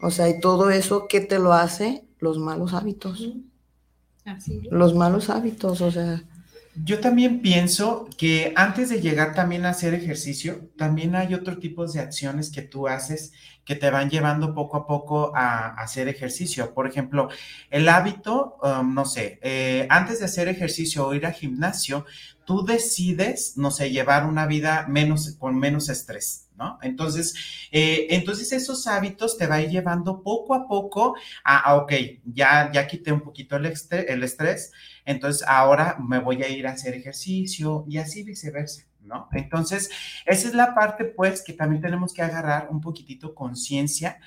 [0.00, 2.04] O sea, y todo eso, ¿qué te lo hace?
[2.18, 3.34] Los malos hábitos.
[4.24, 4.72] Así es.
[4.72, 6.22] Los malos hábitos, o sea,
[6.84, 11.86] Yo también pienso que antes de llegar también a hacer ejercicio, también hay otro tipo
[11.86, 13.32] de acciones que tú haces
[13.64, 16.74] que te van llevando poco a poco a, hacer ejercicio.
[16.74, 17.28] Por ejemplo,
[17.70, 22.04] el hábito, um, no sé, eh, antes de hacer ejercicio o ir al gimnasio,
[22.50, 26.80] tú decides, no sé, llevar una vida menos, con menos estrés, ¿no?
[26.82, 31.92] Entonces, eh, entonces esos hábitos te va llevando poco a poco a, a, ok,
[32.24, 34.72] ya, ya quité un poquito el, el estrés,
[35.04, 39.28] entonces ahora me voy a ir a hacer ejercicio y así viceversa, ¿no?
[39.32, 39.90] Entonces,
[40.26, 44.18] esa es la parte, pues, que también tenemos que agarrar un poquitito conciencia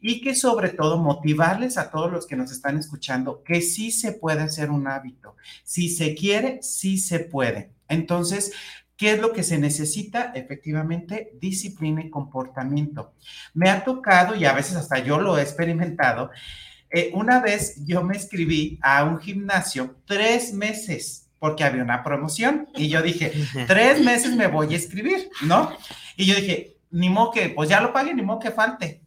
[0.00, 4.12] y que sobre todo motivarles a todos los que nos están escuchando que sí se
[4.12, 5.36] puede hacer un hábito.
[5.64, 7.72] Si se quiere, sí se puede.
[7.88, 8.52] Entonces,
[8.96, 10.32] ¿qué es lo que se necesita?
[10.34, 13.14] Efectivamente, disciplina y comportamiento.
[13.54, 16.30] Me ha tocado, y a veces hasta yo lo he experimentado,
[16.90, 22.68] eh, una vez yo me escribí a un gimnasio tres meses porque había una promoción
[22.74, 23.32] y yo dije,
[23.68, 25.70] tres meses me voy a escribir, ¿no?
[26.16, 29.00] Y yo dije, ni modo que, pues ya lo pague, ni modo que falte.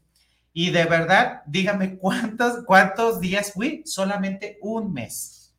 [0.54, 5.54] Y de verdad, dígame cuántos, cuántos días fui, solamente un mes,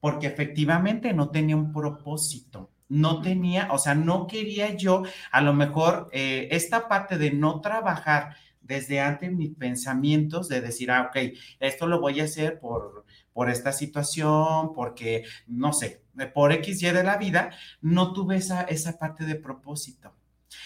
[0.00, 5.54] porque efectivamente no tenía un propósito, no tenía, o sea, no quería yo, a lo
[5.54, 11.32] mejor, eh, esta parte de no trabajar desde antes mis pensamientos, de decir, ah, ok,
[11.58, 16.01] esto lo voy a hacer por, por esta situación, porque, no sé,
[16.34, 20.14] por X, Y de la vida, no tuve esa, esa parte de propósito.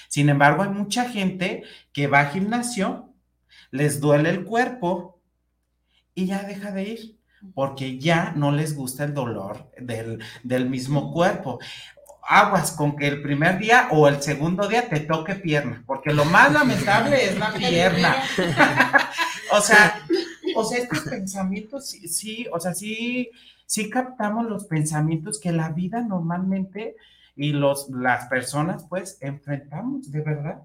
[0.08, 3.12] Sin embargo, hay mucha gente que va al gimnasio,
[3.70, 5.20] les duele el cuerpo
[6.14, 7.16] y ya deja de ir
[7.54, 11.58] porque ya no les gusta el dolor del, del mismo cuerpo.
[12.28, 16.24] Aguas con que el primer día o el segundo día te toque pierna, porque lo
[16.24, 18.16] más lamentable es la pierna.
[19.52, 20.00] o sea,
[20.56, 23.30] o sea, estos pensamientos, sí, sí, o sea, sí,
[23.66, 26.96] sí captamos los pensamientos que la vida normalmente
[27.34, 30.62] y los, las personas pues enfrentamos, de verdad,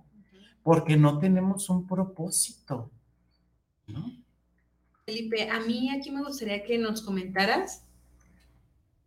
[0.63, 2.91] porque no tenemos un propósito,
[3.87, 4.21] ¿no?
[5.05, 7.83] Felipe, a mí aquí me gustaría que nos comentaras.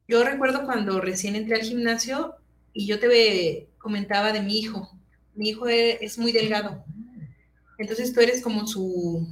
[0.06, 2.34] Yo recuerdo cuando recién entré al gimnasio
[2.72, 4.90] y yo te comentaba de mi hijo.
[5.34, 6.84] Mi hijo e- es muy delgado.
[7.78, 9.26] Entonces tú eres como su,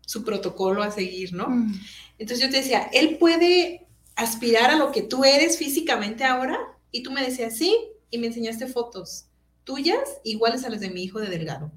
[0.00, 1.50] su protocolo a seguir, ¿no?
[1.50, 1.74] Mm.
[2.18, 6.58] Entonces yo te decía, ¿él puede aspirar a lo que tú eres físicamente ahora?
[6.90, 7.76] Y tú me decías, sí,
[8.10, 9.26] y me enseñaste fotos.
[9.64, 11.72] tuyas iguales a las de mi hijo de Delgado.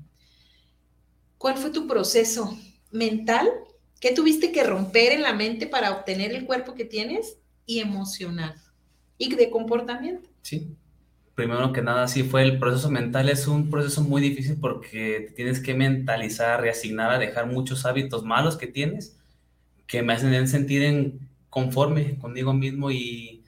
[1.38, 2.58] ¿Cuál fue tu proceso
[2.92, 3.50] mental?
[4.00, 7.38] ¿Qué tuviste que romper en la mente para obtener el cuerpo que tienes?
[7.66, 8.56] Y emocional.
[9.18, 10.30] Y de comportamiento.
[10.42, 10.76] Sí.
[11.34, 13.30] Primero que nada, sí fue el proceso mental.
[13.30, 18.58] Es un proceso muy difícil porque tienes que mentalizar, reasignar, a dejar muchos hábitos malos
[18.58, 19.17] que tienes
[19.88, 23.44] que me hacen sentir en conforme conmigo mismo y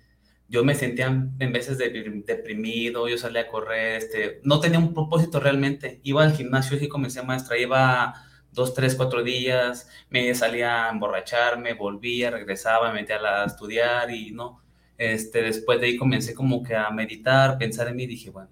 [0.48, 5.40] yo me sentía en veces deprimido, yo salía a correr, este, no tenía un propósito
[5.40, 6.00] realmente.
[6.04, 8.16] Iba al gimnasio y comencé maestra, iba
[8.52, 14.32] dos, tres, cuatro días, me salía a emborracharme, volvía, regresaba, me metía a estudiar y
[14.32, 14.62] no.
[14.98, 18.50] Este, después de ahí comencé como que a meditar, pensar en mí, dije, bueno,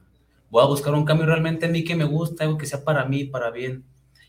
[0.50, 3.06] voy a buscar un cambio realmente en mí que me gusta, algo que sea para
[3.06, 3.84] mí, para bien.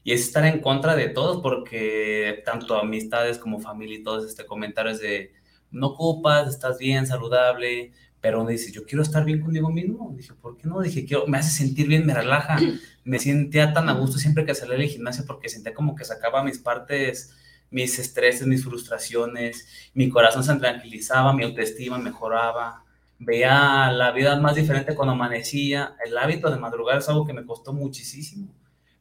[0.05, 4.47] Y es estar en contra de todos, porque tanto amistades como familia y todos este
[4.47, 5.33] comentarios de
[5.71, 10.13] no ocupas, estás bien, saludable, pero uno dice, yo quiero estar bien conmigo mismo.
[10.17, 10.81] Dije, ¿por qué no?
[10.81, 12.59] Dije, quiero, me hace sentir bien, me relaja.
[13.05, 16.43] Me sentía tan a gusto siempre que salía del gimnasio porque sentía como que sacaba
[16.43, 17.35] mis partes,
[17.71, 22.85] mis estreses, mis frustraciones, mi corazón se tranquilizaba, mi autoestima mejoraba.
[23.21, 25.97] Veía la vida más diferente cuando amanecía.
[26.05, 28.58] El hábito de madrugar es algo que me costó muchísimo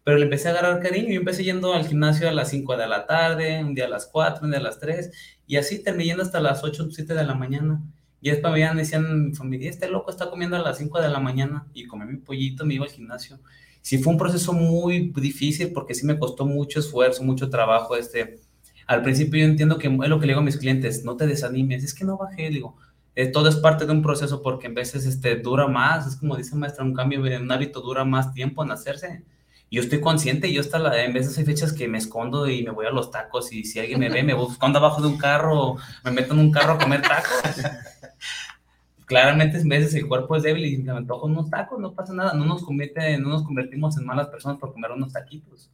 [0.07, 1.09] pero le empecé a agarrar cariño.
[1.09, 4.05] Yo empecé yendo al gimnasio a las 5 de la tarde, un día a las
[4.05, 5.11] 4, un día a las 3,
[5.45, 7.83] y así terminé yendo hasta las 8, 7 de la mañana.
[8.21, 11.19] Y después me decían, mi familia, este loco está comiendo a las 5 de la
[11.19, 13.37] mañana, y comí mi pollito, me iba al gimnasio.
[13.81, 17.97] Sí fue un proceso muy difícil porque sí me costó mucho esfuerzo, mucho trabajo.
[17.97, 18.39] Este,
[18.85, 21.27] al principio yo entiendo que es lo que le digo a mis clientes, no te
[21.27, 22.77] desanimes, es que no bajé, digo,
[23.13, 26.37] eh, todo es parte de un proceso porque en veces este, dura más, es como
[26.37, 29.25] dice maestra, un cambio, un hábito dura más tiempo en hacerse
[29.69, 32.71] yo estoy consciente, yo hasta la, en veces hay fechas que me escondo y me
[32.71, 35.75] voy a los tacos y si alguien me ve, me escondo abajo de un carro,
[36.05, 37.41] me meto en un carro a comer tacos.
[39.05, 42.33] Claramente en veces el cuerpo es débil y me antojo unos tacos, no pasa nada,
[42.33, 45.69] no nos, convierte, no nos convertimos en malas personas por comer unos taquitos.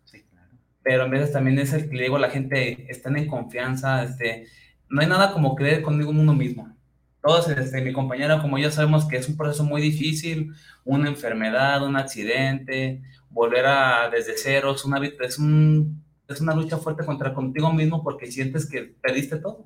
[0.84, 4.04] Pero en veces también es el que le digo a la gente, estén en confianza,
[4.04, 4.48] este,
[4.90, 6.76] no hay nada como creer conmigo uno mismo.
[7.22, 10.52] Todos, este, mi compañera, como ya sabemos que es un proceso muy difícil,
[10.84, 13.02] una enfermedad, un accidente,
[13.34, 18.04] volver a desde cero, es una, es, un, es una lucha fuerte contra contigo mismo
[18.04, 19.66] porque sientes que perdiste todo.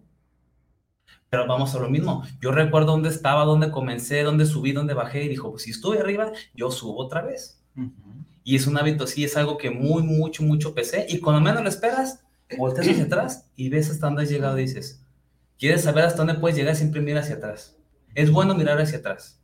[1.29, 2.23] Pero vamos a lo mismo.
[2.39, 5.99] Yo recuerdo dónde estaba, dónde comencé, dónde subí, dónde bajé y dijo, pues si estuve
[5.99, 7.61] arriba, yo subo otra vez.
[8.43, 11.05] Y es un hábito, sí, es algo que muy, mucho, mucho pesé.
[11.09, 12.23] Y cuando menos lo esperas,
[12.57, 15.05] volteas hacia atrás y ves hasta dónde has llegado y dices,
[15.59, 16.77] ¿quieres saber hasta dónde puedes llegar?
[16.77, 17.77] Siempre mira hacia atrás.
[18.15, 19.37] Es bueno mirar hacia atrás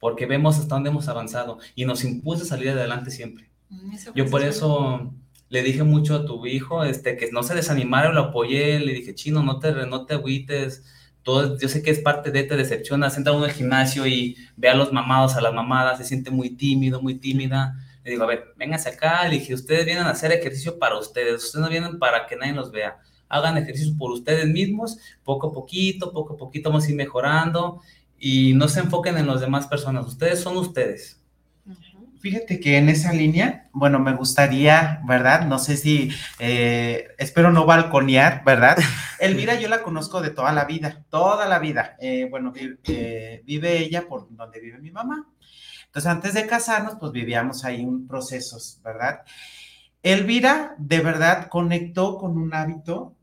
[0.00, 3.49] porque vemos hasta dónde hemos avanzado y nos impulsa a salir adelante siempre.
[3.70, 5.14] Mm, yo por eso
[5.48, 9.14] le dije mucho a tu hijo, este, que no se desanimara, lo apoyé, le dije,
[9.14, 10.84] chino, no te, no te agüites,
[11.22, 14.68] todo, yo sé que es parte de te decepciona, senta uno el gimnasio y ve
[14.68, 17.76] a los mamados, a las mamadas, se siente muy tímido, muy tímida.
[18.04, 21.44] Le digo, a ver, vénganse acá, le dije, ustedes vienen a hacer ejercicio para ustedes,
[21.44, 22.98] ustedes no vienen para que nadie los vea.
[23.28, 27.82] Hagan ejercicios por ustedes mismos, poco a poquito, poco a poquito vamos a ir mejorando
[28.18, 31.19] y no se enfoquen en las demás personas, ustedes son ustedes
[32.20, 35.46] Fíjate que en esa línea, bueno, me gustaría, ¿verdad?
[35.46, 38.76] No sé si, eh, espero no balconear, ¿verdad?
[39.20, 41.96] Elvira yo la conozco de toda la vida, toda la vida.
[41.98, 45.32] Eh, bueno, eh, vive ella por donde vive mi mamá.
[45.86, 49.22] Entonces, antes de casarnos, pues vivíamos ahí un proceso, ¿verdad?
[50.02, 53.16] Elvira de verdad conectó con un hábito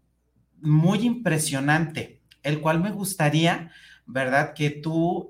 [0.60, 3.70] muy impresionante, el cual me gustaría,
[4.08, 4.56] ¿verdad?
[4.56, 5.28] Que tú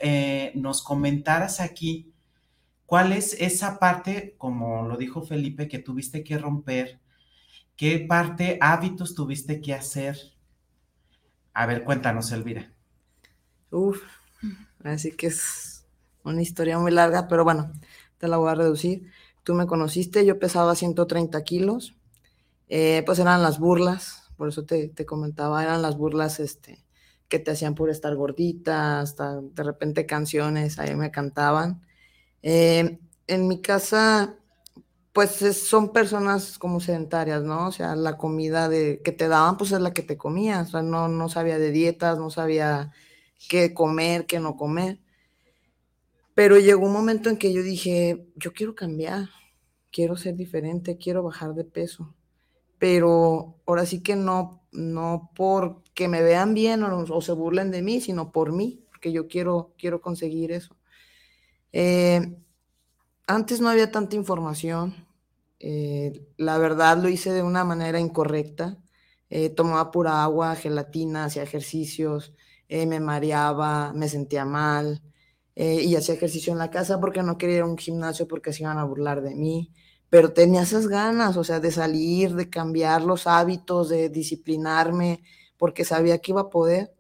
[0.56, 2.14] nos comentaras aquí
[2.88, 7.02] ¿Cuál es esa parte, como lo dijo Felipe, que tuviste que romper?
[7.76, 10.18] ¿Qué parte, hábitos tuviste que hacer?
[11.54, 12.72] A ver, cuéntanos, Elvira.
[13.72, 14.02] Uf,
[14.86, 15.86] así que es
[16.24, 17.74] una historia muy larga, pero bueno,
[18.20, 19.12] te la voy a reducir.
[19.44, 21.98] Tú me conociste, yo pesaba 130 kilos,
[22.70, 26.86] eh, pues eran las burlas, por eso te, te, comentaba, eran las burlas este,
[27.28, 31.86] que te hacían por estar gordita, hasta de repente canciones, ahí me cantaban.
[32.50, 34.38] Eh, en mi casa,
[35.12, 37.68] pues son personas como sedentarias, ¿no?
[37.68, 40.70] O sea, la comida de, que te daban, pues es la que te comías.
[40.70, 42.94] O sea, no, no sabía de dietas, no sabía
[43.50, 45.02] qué comer, qué no comer.
[46.34, 49.28] Pero llegó un momento en que yo dije, yo quiero cambiar,
[49.92, 52.16] quiero ser diferente, quiero bajar de peso.
[52.80, 57.82] Pero ahora sí que no, no porque me vean bien o, o se burlen de
[57.82, 60.77] mí, sino por mí, porque yo quiero, quiero conseguir eso.
[61.80, 62.36] Eh,
[63.28, 64.96] antes no había tanta información.
[65.60, 68.80] Eh, la verdad lo hice de una manera incorrecta.
[69.30, 72.34] Eh, tomaba pura agua, gelatina, hacía ejercicios,
[72.70, 75.04] me mareaba, me sentía mal.
[75.56, 78.64] y hacía ejercicio en la casa porque no quería ir a un gimnasio porque se
[78.64, 79.72] iban a burlar de mí,
[80.10, 85.24] pero tenía esas ganas, o sea, de salir, de cambiar los hábitos, de disciplinarme,
[85.58, 86.94] porque sabía que iba a poder.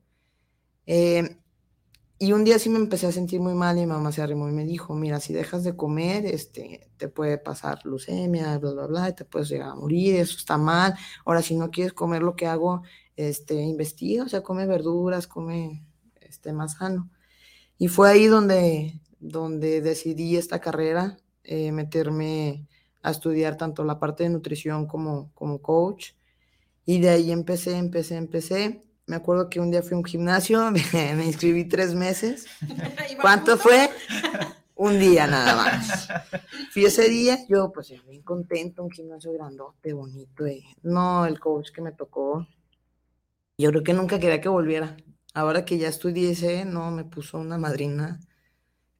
[2.19, 4.49] Y un día sí me empecé a sentir muy mal y mi mamá se arrimó
[4.49, 8.87] y me dijo, mira, si dejas de comer, este, te puede pasar leucemia, bla, bla,
[8.87, 10.95] bla, y te puedes llegar a morir, eso está mal.
[11.25, 12.81] Ahora, si no quieres comer lo que hago,
[13.15, 15.85] este, investiga, o sea, come verduras, come
[16.21, 17.09] este, más sano.
[17.77, 22.67] Y fue ahí donde, donde decidí esta carrera, eh, meterme
[23.03, 26.13] a estudiar tanto la parte de nutrición como, como coach.
[26.85, 28.86] Y de ahí empecé, empecé, empecé.
[29.07, 32.45] Me acuerdo que un día fui a un gimnasio, me, inscribí tres meses.
[33.21, 33.89] ¿Cuánto fue?
[34.75, 36.07] un día nada más.
[36.71, 40.43] Fui ese día, yo pues bien contento, un gimnasio grandote, bonito.
[40.83, 42.47] no, el coach que me tocó,
[43.57, 44.95] yo creo que nunca quería que volviera.
[45.33, 48.19] Ahora que ya estudié no, me puso una madrina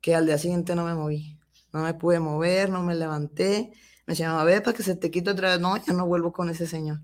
[0.01, 1.37] que al día siguiente no me moví.
[1.73, 3.71] No me pude mover, no me levanté.
[4.05, 5.59] Me decían, a ver, para que se te quite otra vez.
[5.59, 7.01] No, ya no vuelvo con ese señor.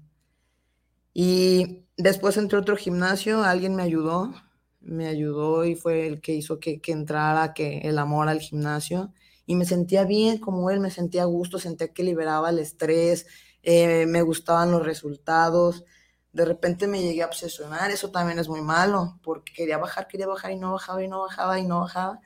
[1.14, 4.34] Y después entré a otro gimnasio, alguien me ayudó,
[4.82, 9.14] me ayudó y fue el que hizo que, entrara, que el amor al gimnasio.
[9.46, 13.28] Y me sentía bien como él, me sentía a gusto, sentía que liberaba el estrés,
[13.64, 15.86] eh, me gustaban los resultados.
[16.34, 20.28] De repente me llegué a obsesionar, eso también es muy malo, porque quería bajar, quería
[20.28, 22.22] bajar y no bajaba y no bajaba y no bajaba.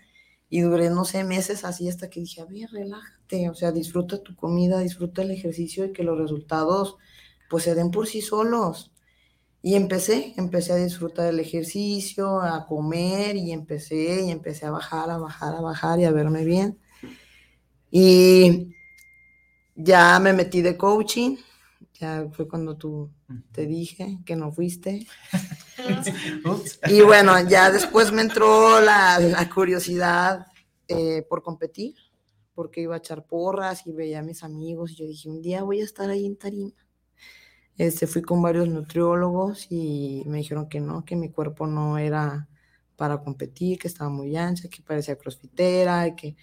[0.49, 4.23] Y duré, no sé, meses así hasta que dije, a ver, relájate, o sea, disfruta
[4.23, 6.97] tu comida, disfruta el ejercicio y que los resultados
[7.49, 8.91] pues se den por sí solos.
[9.61, 15.09] Y empecé, empecé a disfrutar del ejercicio, a comer y empecé y empecé a bajar,
[15.09, 16.79] a bajar, a bajar y a verme bien.
[17.89, 18.73] Y
[19.75, 21.37] ya me metí de coaching,
[21.93, 23.11] ya fue cuando tú
[23.51, 25.07] te dije que no fuiste.
[26.87, 30.47] y bueno, ya después me entró la, curiosidad
[30.87, 31.95] eh, por competir,
[32.53, 35.63] porque iba a echar porras y veía a mis amigos y yo dije, un día
[35.63, 36.86] voy a estar ahí en tarima.
[37.77, 42.49] Este, fui con varios nutriólogos y me dijeron que no, que mi cuerpo no era
[42.95, 46.35] para competir, que estaba muy ancha, que parecía crossfitera, y que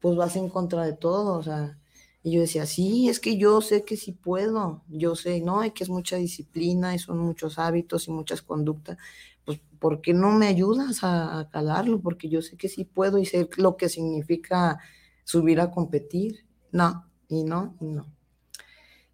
[0.00, 1.78] pues vas en contra de todo, o sea,
[2.22, 5.72] y yo decía, sí, es que yo sé que sí puedo, yo sé, no, y
[5.72, 8.96] que es mucha disciplina y son muchos hábitos y muchas conductas,
[9.44, 12.00] pues, ¿por qué no me ayudas a, a calarlo?
[12.00, 14.78] Porque yo sé que sí puedo y sé lo que significa
[15.24, 16.46] subir a competir.
[16.72, 18.06] No, y no, y no.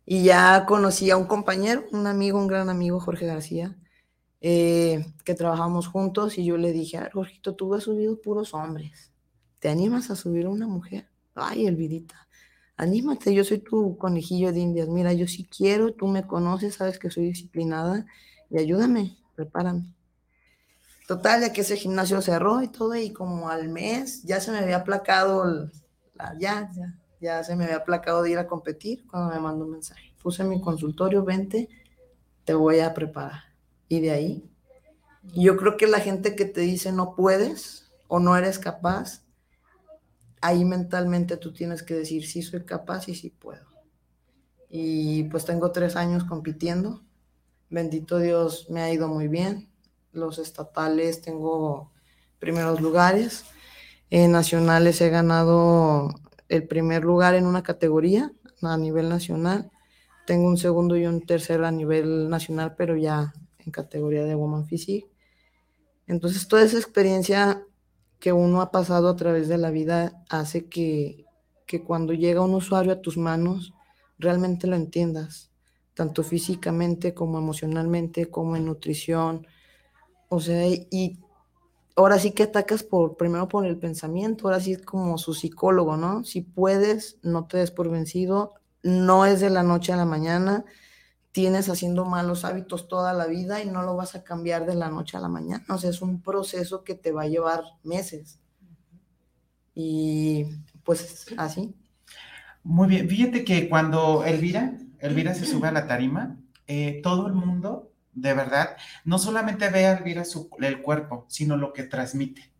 [0.06, 3.76] Y ya conocí a un compañero, un amigo, un gran amigo, Jorge García,
[4.40, 9.12] eh, que trabajamos juntos y yo le dije, a Jorgito, tú has subido puros hombres.
[9.58, 11.08] ¿Te animas a subir a una mujer?
[11.34, 12.28] Ay, Elvidita,
[12.76, 14.88] anímate, yo soy tu conejillo de indias.
[14.88, 18.04] Mira, yo sí quiero, tú me conoces, sabes que soy disciplinada
[18.50, 19.94] y ayúdame, prepárame.
[21.06, 24.58] Total, ya que ese gimnasio cerró y todo, y como al mes ya se me
[24.58, 25.70] había aplacado,
[26.14, 26.70] la, ya,
[27.24, 30.12] ya se me había aplacado de ir a competir cuando me mandó un mensaje.
[30.22, 31.70] Puse mi consultorio, vente,
[32.44, 33.44] te voy a preparar.
[33.88, 34.50] Y de ahí,
[35.34, 39.22] yo creo que la gente que te dice no puedes o no eres capaz,
[40.42, 43.64] ahí mentalmente tú tienes que decir sí soy capaz y sí puedo.
[44.68, 47.02] Y pues tengo tres años compitiendo.
[47.70, 49.70] Bendito Dios, me ha ido muy bien.
[50.12, 51.90] Los estatales tengo
[52.38, 53.46] primeros lugares.
[54.10, 56.10] En nacionales he ganado
[56.48, 59.70] el primer lugar en una categoría a nivel nacional.
[60.26, 64.66] Tengo un segundo y un tercer a nivel nacional, pero ya en categoría de Woman
[64.66, 65.08] Physique.
[66.06, 67.64] Entonces, toda esa experiencia
[68.18, 71.26] que uno ha pasado a través de la vida hace que,
[71.66, 73.74] que cuando llega un usuario a tus manos,
[74.18, 75.50] realmente lo entiendas,
[75.94, 79.46] tanto físicamente como emocionalmente, como en nutrición.
[80.28, 81.20] O sea, y
[81.96, 85.96] ahora sí que atacas por, primero por el pensamiento, ahora sí es como su psicólogo,
[85.96, 86.24] ¿no?
[86.24, 90.64] Si puedes, no te des por vencido, no es de la noche a la mañana,
[91.32, 94.88] tienes haciendo malos hábitos toda la vida y no lo vas a cambiar de la
[94.88, 98.40] noche a la mañana, o sea, es un proceso que te va a llevar meses.
[99.74, 100.46] Y
[100.84, 101.74] pues así.
[102.62, 107.34] Muy bien, fíjate que cuando Elvira, Elvira se sube a la tarima, eh, todo el
[107.34, 112.54] mundo de verdad, no solamente ve a Elvira su, el cuerpo, sino lo que transmite.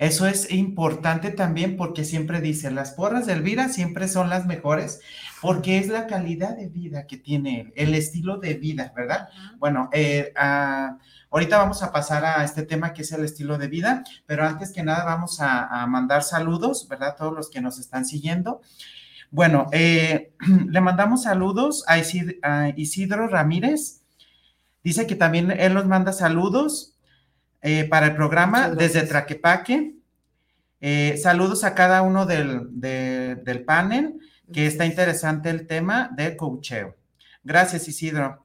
[0.00, 5.00] Eso es importante también porque siempre dice, las porras de Elvira siempre son las mejores
[5.42, 9.28] porque es la calidad de vida que tiene el estilo de vida, ¿verdad?
[9.58, 10.96] Bueno, eh, ah,
[11.30, 14.72] ahorita vamos a pasar a este tema que es el estilo de vida, pero antes
[14.72, 17.14] que nada vamos a, mandar saludos, ¿verdad?
[17.18, 18.62] Todos los que nos están siguiendo.
[19.30, 20.32] Bueno, eh,
[20.66, 21.98] le mandamos saludos a
[22.74, 23.99] Isidro Ramírez,
[24.82, 26.94] Dice que también él nos manda saludos
[27.62, 29.94] eh, para el programa desde Traquepaque.
[30.80, 34.14] Eh, saludos a cada uno del, de- del panel,
[34.52, 36.96] que está interesante el tema de coacheo.
[37.44, 38.44] Gracias, Isidro.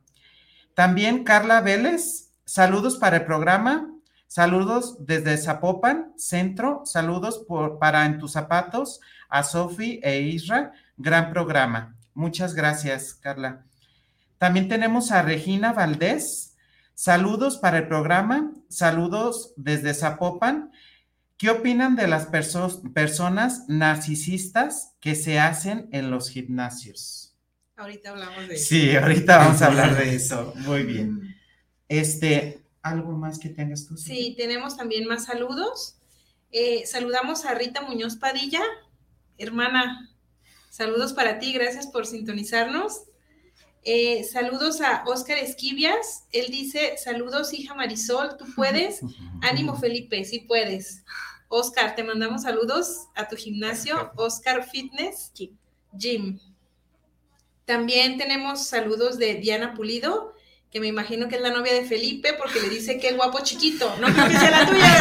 [0.73, 3.89] También Carla Vélez, saludos para el programa.
[4.27, 6.81] Saludos desde Zapopan, Centro.
[6.85, 10.73] Saludos por, para En tus zapatos a Sofi e Isra.
[10.97, 11.95] Gran programa.
[12.13, 13.63] Muchas gracias, Carla.
[14.37, 16.55] También tenemos a Regina Valdés.
[16.93, 18.51] Saludos para el programa.
[18.69, 20.71] Saludos desde Zapopan.
[21.37, 27.35] ¿Qué opinan de las perso- personas narcisistas que se hacen en los gimnasios?
[27.75, 28.65] Ahorita hablamos de eso.
[28.67, 30.53] Sí, ahorita vamos a hablar de eso.
[30.57, 31.35] Muy bien.
[31.89, 33.97] Este, ¿algo más que tengas tú?
[33.97, 35.97] Sí, tenemos también más saludos.
[36.51, 38.61] Eh, saludamos a Rita Muñoz Padilla,
[39.37, 40.09] hermana.
[40.69, 43.01] Saludos para ti, gracias por sintonizarnos.
[43.87, 46.25] Eh, saludos a Óscar Esquivias.
[46.31, 49.01] Él dice: Saludos, hija Marisol, tú puedes.
[49.41, 51.03] Ánimo, Felipe, sí puedes.
[51.47, 55.31] Óscar, te mandamos saludos a tu gimnasio, Óscar Fitness
[55.93, 56.39] Gym.
[57.65, 60.33] También tenemos saludos de Diana Pulido,
[60.71, 63.95] que me imagino que es la novia de Felipe, porque le dice que guapo chiquito.
[63.99, 64.93] No creo que sea la tuya,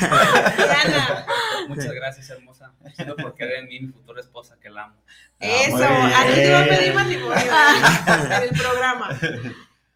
[0.00, 0.56] ¿verdad?
[0.56, 1.26] Diana,
[1.68, 2.72] Muchas gracias, hermosa.
[2.96, 5.02] Chido por querer en mí, mi futura esposa, que la amo.
[5.38, 7.36] eso, muy así te va a pedir matrimonio
[8.36, 9.18] en el programa.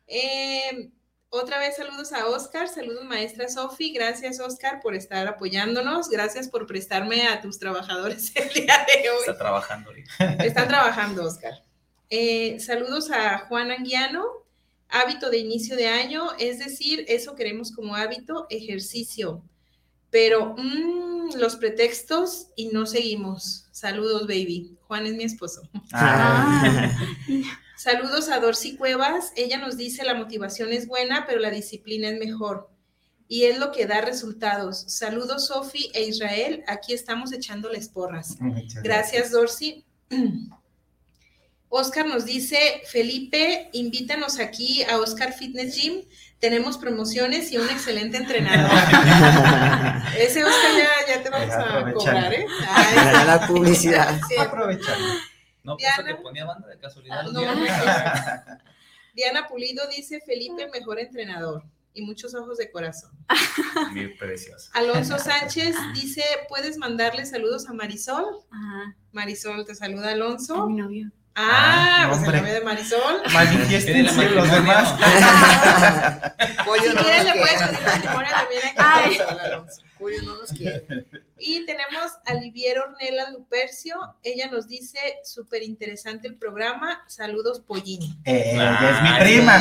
[0.06, 0.90] Eh,
[1.36, 6.64] otra vez saludos a Oscar, saludos maestra Sofi, gracias Oscar por estar apoyándonos, gracias por
[6.66, 9.18] prestarme a tus trabajadores el día de hoy.
[9.18, 10.44] Está trabajando ahorita.
[10.44, 11.64] Están trabajando, Oscar.
[12.08, 14.24] Eh, saludos a Juan Anguiano.
[14.88, 19.42] Hábito de inicio de año, es decir, eso queremos como hábito, ejercicio.
[20.14, 23.66] Pero mm, los pretextos y no seguimos.
[23.72, 24.78] Saludos, baby.
[24.82, 25.68] Juan es mi esposo.
[25.92, 26.88] Ah,
[27.76, 29.32] Saludos a Dorcy Cuevas.
[29.34, 32.70] Ella nos dice la motivación es buena, pero la disciplina es mejor.
[33.26, 34.84] Y es lo que da resultados.
[34.86, 36.62] Saludos, Sofi e Israel.
[36.68, 38.40] Aquí estamos echándoles porras.
[38.40, 39.84] muchas Gracias, Dorcy.
[41.76, 46.02] Oscar nos dice, Felipe, invítanos aquí a Oscar Fitness Gym.
[46.45, 48.70] Tenemos promociones y un excelente entrenador.
[50.18, 52.47] Ese Oscar ya, ya te vamos a cobrar, ¿eh?
[53.26, 54.20] La publicidad.
[54.28, 54.36] Sí.
[54.36, 55.07] Aprovechando.
[55.62, 56.14] No, pues Diana.
[56.14, 57.22] que ponía banda de casualidad.
[57.22, 57.72] No, viernes.
[59.14, 61.64] Diana Pulido dice, Felipe, mejor entrenador.
[61.95, 63.12] Y muchos ojos de corazón.
[63.95, 64.70] Mi preciosa.
[64.74, 68.26] Alonso Sánchez dice, ¿puedes mandarle saludos a Marisol?
[68.51, 70.66] Ajá, Marisol, te saluda a Alonso.
[70.66, 71.11] mi novio.
[71.37, 72.41] Ah, Ah, pues el hombre.
[72.43, 73.22] novio de Marisol.
[74.35, 74.95] Los demás.
[76.64, 79.82] Pollo Si no le puedes pedir matrimonio también a Alonso.
[79.99, 80.85] Pollo no nos quiere.
[81.47, 83.97] Y tenemos a Livier Ornella Lupercio.
[84.22, 87.05] Ella nos dice, súper interesante el programa.
[87.07, 88.16] Saludos, Pollini.
[88.24, 89.59] Eh, es mi prima.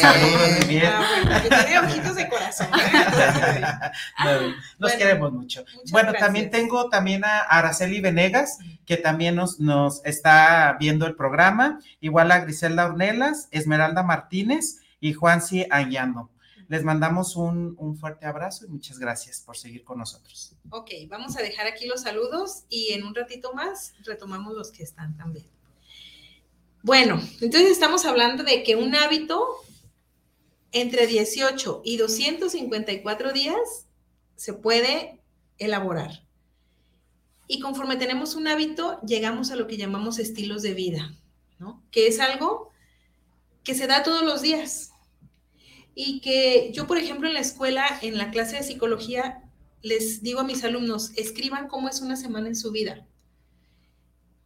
[0.00, 0.86] Saludos, muy bien.
[0.86, 2.68] Ah, bueno, que tiene ojitos de corazón.
[2.68, 3.04] ¿eh?
[4.24, 5.64] No, Nos Bueno, queremos mucho.
[5.90, 6.20] Bueno, gracias.
[6.20, 11.80] también tengo también a Araceli Venegas, que también nos, nos está viendo el programa.
[12.00, 16.30] Igual a Griselda Ornelas, Esmeralda Martínez y Juanci Ayano.
[16.68, 20.54] Les mandamos un, un fuerte abrazo y muchas gracias por seguir con nosotros.
[20.70, 24.82] Ok, vamos a dejar aquí los saludos y en un ratito más retomamos los que
[24.82, 25.46] están también.
[26.82, 29.46] Bueno, entonces estamos hablando de que un hábito
[30.72, 33.86] entre 18 y 254 días
[34.36, 35.20] se puede
[35.58, 36.24] elaborar.
[37.46, 41.14] Y conforme tenemos un hábito, llegamos a lo que llamamos estilos de vida,
[41.58, 41.82] ¿no?
[41.90, 42.72] Que es algo
[43.62, 44.90] que se da todos los días.
[45.94, 49.42] Y que yo, por ejemplo, en la escuela, en la clase de psicología,
[49.84, 53.06] les digo a mis alumnos, escriban cómo es una semana en su vida.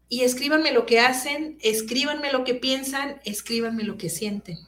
[0.08, 4.58] Y escríbanme lo que hacen, escríbanme lo que piensan, escríbanme lo que sienten.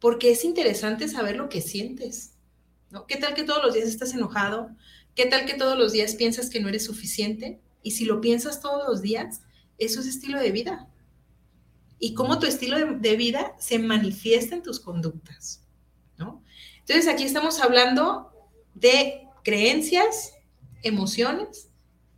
[0.00, 2.32] Porque es interesante saber lo que sientes.
[2.90, 3.06] ¿no?
[3.06, 4.70] ¿Qué tal que todos los días estás enojado?
[5.14, 7.60] ¿Qué tal que todos los días piensas que no eres suficiente?
[7.82, 9.40] Y si lo piensas todos los días,
[9.78, 10.88] eso es estilo de vida.
[11.98, 15.65] Y cómo tu estilo de, de vida se manifiesta en tus conductas.
[16.88, 18.30] Entonces aquí estamos hablando
[18.74, 20.34] de creencias,
[20.84, 21.68] emociones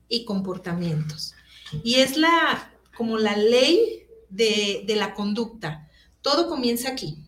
[0.08, 1.34] y comportamientos.
[1.82, 5.88] Y es la, como la ley de, de la conducta.
[6.20, 7.24] Todo comienza aquí,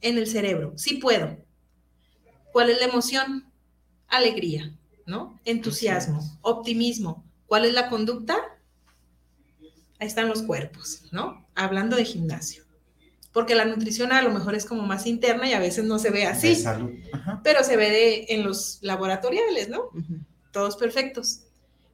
[0.00, 0.72] en el cerebro.
[0.76, 1.36] Sí puedo.
[2.50, 3.52] ¿Cuál es la emoción?
[4.06, 4.74] Alegría,
[5.04, 5.38] ¿no?
[5.44, 7.26] Entusiasmo, optimismo.
[7.46, 8.38] ¿Cuál es la conducta?
[9.98, 11.46] Ahí están los cuerpos, ¿no?
[11.54, 12.64] Hablando de gimnasio.
[13.38, 16.10] Porque la nutrición a lo mejor es como más interna y a veces no se
[16.10, 16.90] ve De así salud.
[17.12, 17.40] Ajá.
[17.44, 19.90] pero se ve de- en los laboratoriales, ¿no?
[20.50, 21.42] Todos perfectos.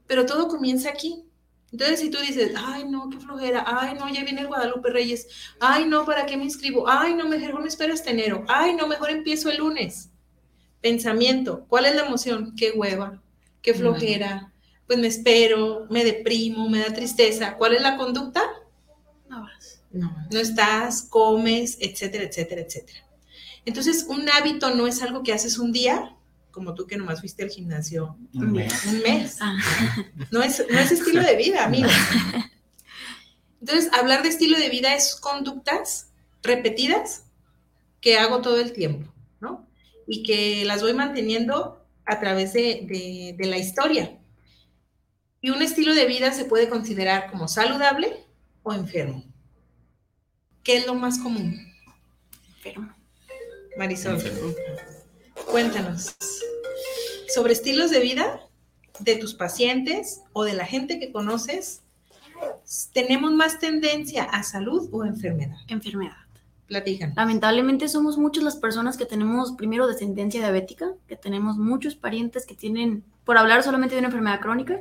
[0.07, 1.23] Pero todo comienza aquí.
[1.71, 5.27] Entonces, si tú dices, ay, no, qué flojera, ay, no, ya viene el Guadalupe Reyes,
[5.61, 6.89] ay, no, ¿para qué me inscribo?
[6.89, 10.09] Ay, no, mejor me espero hasta enero, ay, no, mejor empiezo el lunes.
[10.81, 12.55] Pensamiento, ¿cuál es la emoción?
[12.57, 13.21] Qué hueva,
[13.61, 14.51] qué flojera,
[14.87, 17.55] pues me espero, me deprimo, me da tristeza.
[17.59, 18.43] ¿Cuál es la conducta?
[19.29, 19.74] No vas.
[19.95, 20.15] No.
[20.31, 22.99] No estás, comes, etcétera, etcétera, etcétera.
[23.65, 26.15] Entonces, un hábito no es algo que haces un día,
[26.51, 28.85] como tú que nomás fuiste al gimnasio Un mes.
[28.87, 29.39] un mes.
[29.41, 29.57] Ah,
[30.31, 31.93] No es, no es estilo de vida, amigos.
[33.61, 36.11] Entonces, hablar de estilo de vida es conductas
[36.43, 37.25] repetidas
[38.01, 39.67] que hago todo el tiempo, ¿no?
[40.07, 44.19] Y que las voy manteniendo a través de, de- de la historia.
[45.41, 48.27] Y un estilo de vida se puede considerar como saludable
[48.63, 49.25] o enfermo.
[50.65, 51.61] ¿Qué es lo más común,
[52.57, 52.91] enfermo.
[53.77, 54.19] Marisol?
[55.51, 56.17] Cuéntanos.
[57.35, 58.41] Sobre estilos de vida
[58.99, 61.83] de tus pacientes o de la gente que conoces,
[62.95, 65.59] ¿tenemos más tendencia a salud o enfermedad?
[65.69, 66.17] Enfermedad.
[66.67, 67.13] Platican.
[67.15, 72.55] Lamentablemente somos muchas las personas que tenemos primero descendencia diabética, que tenemos muchos parientes que
[72.55, 74.81] tienen, por hablar solamente de una enfermedad crónica.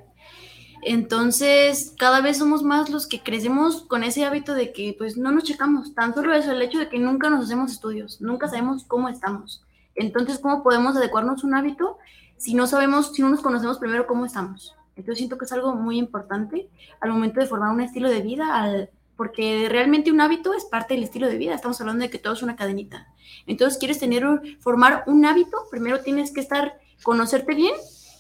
[0.86, 5.32] Entonces, cada vez somos más los que crecemos con ese hábito de que pues no
[5.32, 8.84] nos checamos, tan solo eso, el hecho de que nunca nos hacemos estudios, nunca sabemos
[8.86, 9.64] cómo estamos.
[9.96, 11.98] Entonces, ¿cómo podemos adecuarnos un hábito
[12.38, 14.76] si no sabemos, si no nos conocemos primero cómo estamos?
[14.96, 16.70] Entonces, siento que es algo muy importante
[17.00, 21.04] al momento de formar un estilo de vida, porque realmente un hábito es parte del
[21.04, 21.56] estilo de vida.
[21.56, 23.08] Estamos hablando de que todo es una cadenita.
[23.48, 24.26] Entonces, quieres tener
[24.60, 27.74] formar un hábito, primero tienes que estar, conocerte bien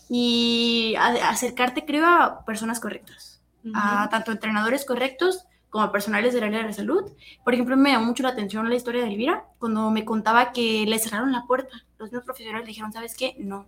[0.09, 3.41] y a- acercarte, creo, a personas correctas,
[3.73, 7.11] a tanto entrenadores correctos como a personales del área de la salud.
[7.43, 10.85] Por ejemplo, me llamó mucho la atención la historia de Elvira, cuando me contaba que
[10.85, 11.75] le cerraron la puerta.
[11.97, 13.35] Los mismos profesionales le dijeron, ¿sabes qué?
[13.39, 13.65] No.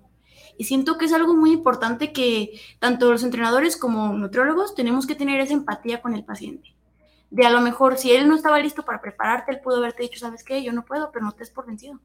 [0.57, 5.15] Y siento que es algo muy importante que tanto los entrenadores como nutriólogos tenemos que
[5.15, 6.75] tener esa empatía con el paciente
[7.31, 10.19] de a lo mejor si él no estaba listo para prepararte, él pudo haberte dicho,
[10.19, 10.63] ¿sabes qué?
[10.63, 11.99] Yo no puedo, pero no te des por vencido.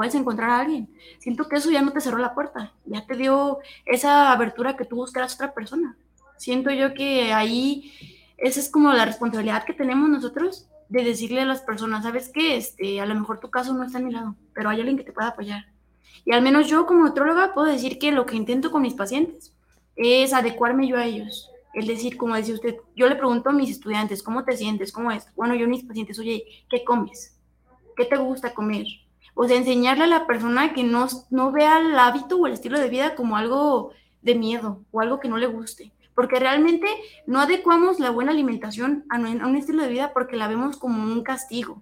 [0.00, 0.88] Puedes encontrar a alguien.
[1.18, 4.86] Siento que eso ya no te cerró la puerta, ya te dio esa abertura que
[4.86, 5.94] tú buscaras a otra persona.
[6.38, 7.92] Siento yo que ahí
[8.38, 12.56] esa es como la responsabilidad que tenemos nosotros de decirle a las personas, ¿sabes qué?
[12.56, 15.04] Este, a lo mejor tu caso no está a mi lado, pero hay alguien que
[15.04, 15.66] te pueda apoyar.
[16.24, 19.54] Y al menos yo como nutróloga puedo decir que lo que intento con mis pacientes
[19.96, 21.50] es adecuarme yo a ellos.
[21.74, 24.92] Es decir, como decía usted, yo le pregunto a mis estudiantes, ¿cómo te sientes?
[24.92, 25.26] ¿Cómo es?
[25.36, 27.38] Bueno, yo a mis pacientes, oye, ¿qué comes?
[27.94, 28.86] ¿Qué te gusta comer?
[29.34, 32.78] O sea, enseñarle a la persona que no, no vea el hábito o el estilo
[32.78, 35.92] de vida como algo de miedo o algo que no le guste.
[36.14, 36.86] Porque realmente
[37.26, 40.76] no adecuamos la buena alimentación a, un- a un estilo de vida porque la vemos
[40.76, 41.80] como un castigo.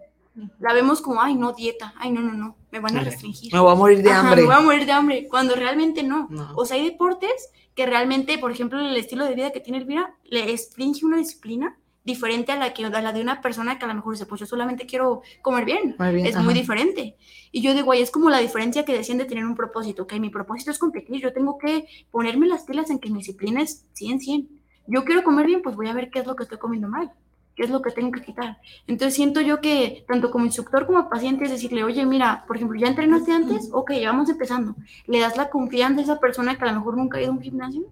[0.61, 3.53] La vemos como, ay, no, dieta, ay, no, no, no, me van a restringir.
[3.53, 4.43] Me voy a morir de Ajá, hambre.
[4.43, 6.29] me voy a morir de hambre, cuando realmente no.
[6.31, 6.53] No.
[6.55, 10.15] O sea, hay deportes que realmente, por ejemplo, el estilo de vida que tiene Elvira
[10.25, 11.77] le restringe una disciplina
[12.09, 14.41] diferente a la, que, a la de una persona que a lo mejor dice, pues
[14.41, 15.95] yo solamente quiero comer bien.
[15.99, 16.45] Bien, es ajá.
[16.45, 17.17] muy diferente.
[17.53, 20.19] Y yo digo, ahí es como la diferencia que decían de tener un propósito, que
[20.19, 23.87] mi propósito es competir, yo tengo que ponerme las pilas en que mi disciplina es
[23.93, 24.49] 100, 100.
[24.87, 27.13] Yo quiero comer bien, pues voy a ver qué es lo que estoy comiendo mal,
[27.55, 28.59] qué es lo que tengo que quitar.
[28.87, 32.79] Entonces siento yo que tanto como instructor como paciente es decirle, oye, mira, por ejemplo,
[32.81, 33.69] ¿ya entrenaste antes?
[33.73, 34.75] Ok, ya vamos empezando.
[35.07, 37.35] Le das la confianza a esa persona que a lo mejor nunca ha ido a
[37.35, 37.83] un gimnasio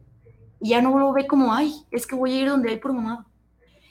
[0.61, 2.93] y ya no lo ve como, ay, es que voy a ir donde hay por
[2.93, 3.25] mamado.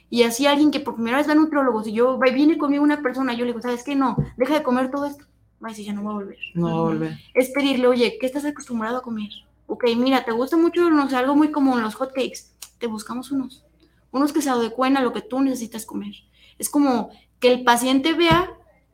[0.10, 2.84] Y así alguien que por primera vez va a nutriólogo, si yo va- viene conmigo
[2.84, 3.96] una persona, yo le digo, ¿sabes qué?
[3.96, 5.26] No, deja de comer todo esto.
[5.64, 6.38] Va a decir, ya no voy a volver.
[6.54, 7.18] No va a volver.
[7.34, 9.30] Es pedirle, oye, ¿qué estás acostumbrado a comer?
[9.68, 12.52] Ok, mira, ¿te gusta mucho, no sé, algo muy común, los hot cakes?
[12.78, 13.64] Te buscamos unos.
[14.12, 16.14] Unos que se adecuen a lo que tú necesitas comer.
[16.60, 18.50] Es como que el paciente vea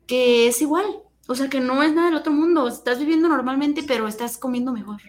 [0.07, 0.86] que es igual.
[1.28, 2.68] O sea, que no es nada del otro mundo.
[2.68, 5.01] Estás viviendo normalmente, pero estás comiendo mejor.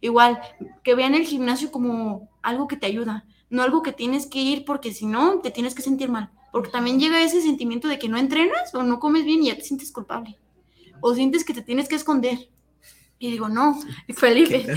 [0.00, 0.40] Igual,
[0.82, 4.64] que vean el gimnasio como algo que te ayuda, no algo que tienes que ir
[4.64, 6.30] porque si no, te tienes que sentir mal.
[6.52, 9.56] Porque también llega ese sentimiento de que no entrenas o no comes bien y ya
[9.56, 10.38] te sientes culpable.
[11.02, 12.48] O sientes que te tienes que esconder.
[13.18, 13.78] Y digo, no,
[14.16, 14.66] Felipe.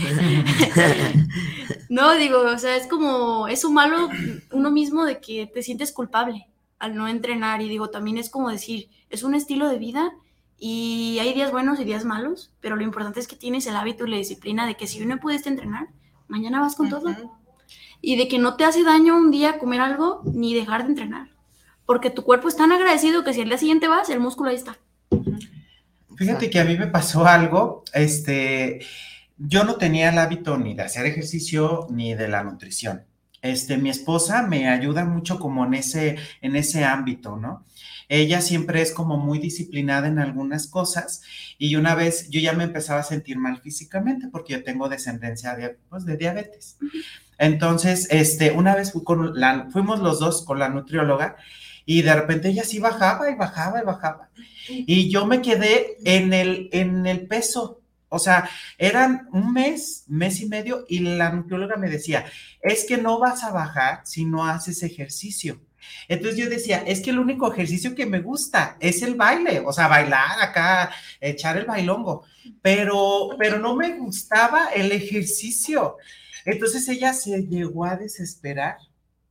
[1.90, 4.10] no, digo, o sea, es como, es un malo
[4.52, 7.62] uno mismo de que te sientes culpable al no entrenar.
[7.62, 10.12] Y digo, también es como decir, es un estilo de vida
[10.58, 14.06] y hay días buenos y días malos, pero lo importante es que tienes el hábito
[14.06, 15.88] y la disciplina de que si hoy no pudiste entrenar,
[16.28, 17.16] mañana vas con todo.
[18.02, 21.30] Y de que no te hace daño un día comer algo ni dejar de entrenar.
[21.86, 24.56] Porque tu cuerpo es tan agradecido que si al día siguiente vas, el músculo ahí
[24.56, 24.78] está.
[26.16, 28.80] Fíjate que a mí me pasó algo, este,
[29.38, 33.04] yo no tenía el hábito ni de hacer ejercicio ni de la nutrición.
[33.42, 37.66] Este, mi esposa me ayuda mucho como en ese, en ese ámbito, ¿no?
[38.08, 41.22] Ella siempre es como muy disciplinada en algunas cosas
[41.58, 45.56] y una vez yo ya me empezaba a sentir mal físicamente porque yo tengo descendencia
[45.56, 46.78] de, pues, de diabetes.
[47.38, 51.38] Entonces, este, una vez fuimos los dos con la nutrióloga
[51.86, 54.30] y de repente ella sí bajaba y bajaba y bajaba.
[54.68, 57.82] Y yo me quedé en el, en el peso.
[58.10, 62.26] O sea, eran un mes, mes y medio, y la nutrióloga me decía,
[62.62, 65.60] es que no vas a bajar si no haces ejercicio.
[66.08, 69.74] Entonces yo decía, es que el único ejercicio que me gusta es el baile, o
[69.74, 72.24] sea, bailar acá, echar el bailongo,
[72.62, 75.98] pero, pero no me gustaba el ejercicio.
[76.46, 78.78] Entonces ella se llegó a desesperar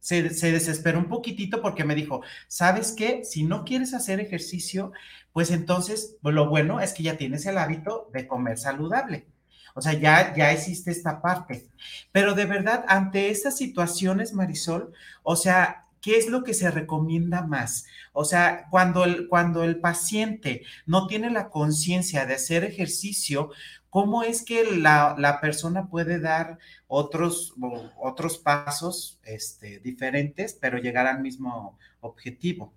[0.05, 3.25] se, desesperó un poquitito porque me dijo, ¿sabes qué?
[3.25, 4.93] Si no quieres hacer ejercicio,
[5.33, 9.27] pues entonces lo bueno es que ya tienes el hábito de comer saludable.
[9.75, 11.71] O sea, ya, ya existe esta parte.
[12.12, 14.93] Pero de verdad, ante estas situaciones, Marisol,
[15.23, 17.87] o sea, ¿qué es lo que se recomienda más?
[18.13, 23.51] O sea, cuando el, cuando el paciente no tiene la conciencia de hacer ejercicio,
[23.89, 27.55] ¿cómo es que la, persona puede dar otros,
[27.99, 32.75] otros pasos este, diferentes, pero llegar al mismo objetivo?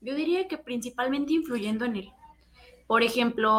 [0.00, 2.12] Yo diría que principalmente influyendo en él.
[2.86, 3.50] Por ejemplo,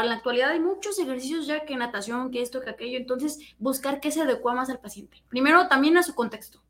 [0.00, 4.00] en la actualidad hay muchos ejercicios ya que natación, que esto, que aquello, entonces buscar
[4.00, 5.22] qué se adecua más al paciente.
[5.30, 6.62] Primero, también a su contexto,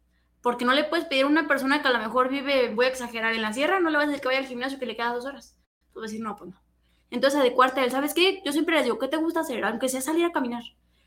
[0.46, 2.88] porque no le puedes pedir a una persona que a lo mejor vive, voy a
[2.88, 4.94] exagerar, en la sierra, no le vas a decir que vaya al gimnasio que le
[4.94, 5.58] queda dos horas.
[5.92, 6.62] Tú vas a decir, no, pues no.
[7.10, 7.90] Entonces, adecuarte a él.
[7.90, 8.42] ¿Sabes qué?
[8.44, 9.64] Yo siempre les digo, ¿qué te gusta hacer?
[9.64, 10.62] Aunque sea salir a caminar.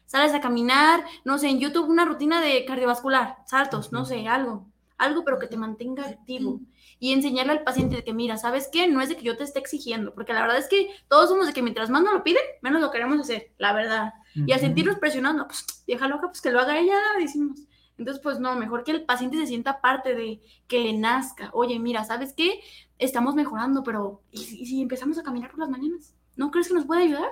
[0.07, 4.67] Sales a caminar, no sé, en YouTube una rutina de cardiovascular, saltos, no sé, algo.
[4.97, 6.59] Algo, pero que te mantenga activo.
[6.99, 8.89] Y enseñarle al paciente de que, mira, ¿sabes qué?
[8.89, 11.47] No es de que yo te esté exigiendo, porque la verdad es que todos somos
[11.47, 14.15] de que mientras más nos lo piden, menos lo queremos hacer, la verdad.
[14.35, 17.68] Y a sentirnos presionados, pues, vieja loca, pues que lo haga ella, decimos.
[17.99, 21.49] Entonces, pues no, mejor que el paciente se sienta parte de que le nazca.
[21.53, 22.61] Oye, mira, ¿sabes qué?
[22.97, 26.15] Estamos mejorando, pero ¿y si, empezamos a caminar por las mañanas?
[26.37, 27.29] ¿No crees que nos puede ayudar?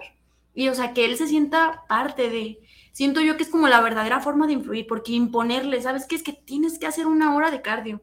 [0.53, 2.59] Y o sea, que él se sienta parte de...
[2.91, 6.15] Siento yo que es como la verdadera forma de influir, porque imponerle, ¿sabes qué?
[6.15, 8.01] Es que tienes que hacer una hora de cardio.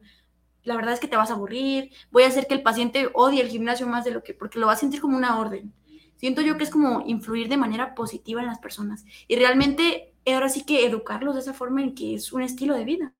[0.62, 3.42] La verdad es que te vas a aburrir, voy a hacer que el paciente odie
[3.42, 5.74] el gimnasio más de lo que, porque lo va a sentir como una orden.
[6.16, 9.04] Siento yo que es como influir de manera positiva en las personas.
[9.28, 12.84] Y realmente ahora sí que educarlos de esa forma en que es un estilo de
[12.84, 13.14] vida,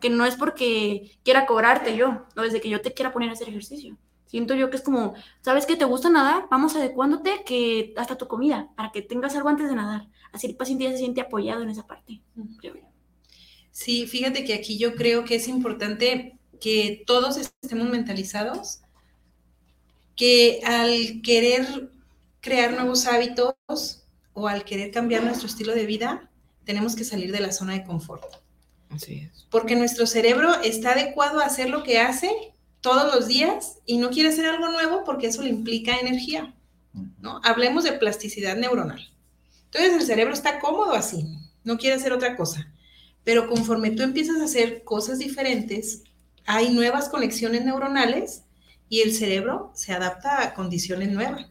[0.00, 3.32] que no es porque quiera cobrarte yo, no desde que yo te quiera poner a
[3.32, 3.96] hacer ejercicio.
[4.26, 6.46] Siento yo que es como, ¿sabes que te gusta nadar?
[6.50, 10.08] Vamos adecuándote que hasta tu comida, para que tengas algo antes de nadar.
[10.32, 12.22] Así el paciente ya se siente apoyado en esa parte,
[13.70, 18.80] Sí, fíjate que aquí yo creo que es importante que todos estemos mentalizados,
[20.16, 21.90] que al querer
[22.40, 23.54] crear nuevos hábitos
[24.34, 26.30] o al querer cambiar nuestro estilo de vida,
[26.64, 28.24] tenemos que salir de la zona de confort.
[28.90, 29.46] Así es.
[29.50, 32.30] Porque nuestro cerebro está adecuado a hacer lo que hace
[32.80, 36.54] todos los días y no quiere hacer algo nuevo porque eso le implica energía.
[37.20, 37.40] ¿no?
[37.44, 39.08] Hablemos de plasticidad neuronal.
[39.66, 41.24] Entonces el cerebro está cómodo así,
[41.64, 42.70] no quiere hacer otra cosa.
[43.24, 46.02] Pero conforme tú empiezas a hacer cosas diferentes,
[46.44, 48.42] hay nuevas conexiones neuronales
[48.88, 51.46] y el cerebro se adapta a condiciones nuevas.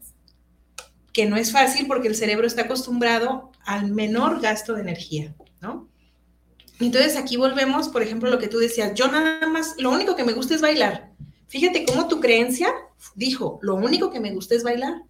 [1.12, 5.88] Que no es fácil porque el cerebro está acostumbrado al menor gasto de energía, ¿no?
[6.80, 10.24] Entonces aquí volvemos, por ejemplo, lo que tú decías, yo nada más, lo único que
[10.24, 11.12] me gusta es bailar.
[11.46, 12.72] Fíjate cómo tu creencia
[13.14, 15.02] dijo, lo único que me gusta es bailar.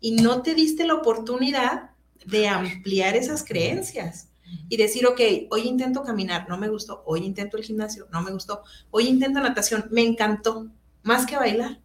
[0.00, 1.90] Y no te diste la oportunidad
[2.26, 4.28] de ampliar esas creencias
[4.68, 8.30] y decir, ok, hoy intento caminar, no me gustó, hoy intento el gimnasio, no me
[8.30, 10.68] gustó, hoy intento natación, me encantó,
[11.02, 11.80] más que bailar.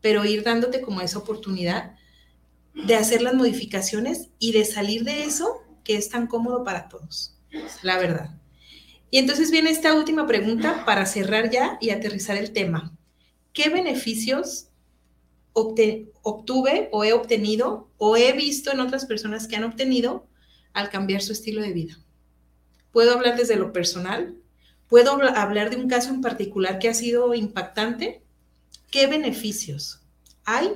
[0.00, 1.95] Pero ir dándote como esa oportunidad
[2.84, 7.38] de hacer las modificaciones y de salir de eso que es tan cómodo para todos,
[7.82, 8.30] la verdad.
[9.10, 12.96] Y entonces viene esta última pregunta para cerrar ya y aterrizar el tema.
[13.52, 14.68] ¿Qué beneficios
[15.52, 20.26] obtuve o he obtenido o he visto en otras personas que han obtenido
[20.74, 21.98] al cambiar su estilo de vida?
[22.92, 24.36] Puedo hablar desde lo personal,
[24.88, 28.22] puedo hablar de un caso en particular que ha sido impactante.
[28.90, 30.02] ¿Qué beneficios
[30.44, 30.70] hay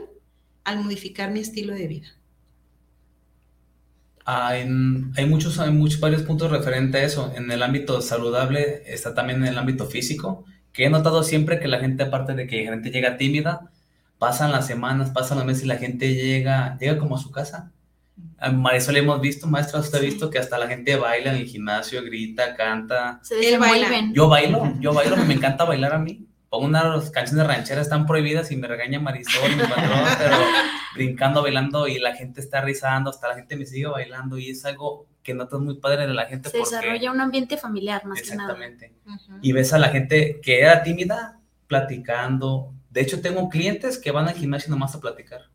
[0.70, 2.08] al modificar mi estilo de vida?
[4.24, 4.60] Hay,
[5.16, 7.32] hay, muchos, hay muchos varios puntos referentes a eso.
[7.34, 11.68] En el ámbito saludable está también en el ámbito físico, que he notado siempre que
[11.68, 13.70] la gente, aparte de que la gente llega tímida,
[14.18, 17.72] pasan las semanas, pasan los meses y la gente llega, llega como a su casa.
[18.38, 21.46] A Marisol hemos visto, maestra, usted ha visto que hasta la gente baila en el
[21.46, 23.18] gimnasio, grita, canta.
[23.22, 24.14] Se desenvuelven.
[24.14, 28.50] Yo bailo, yo bailo, me encanta bailar a mí pongo unas canciones rancheras están prohibidas
[28.50, 30.36] y me regaña Marisol, mi patrón, pero
[30.94, 34.64] brincando, bailando y la gente está rizando, hasta la gente me sigue bailando y es
[34.64, 36.50] algo que notas muy padre de la gente.
[36.50, 38.52] Se desarrolla un ambiente familiar más que nada.
[38.52, 38.94] Exactamente.
[39.40, 41.38] Y ves a la gente que era tímida
[41.68, 42.74] platicando.
[42.90, 45.50] De hecho, tengo clientes que van al gimnasio nomás a platicar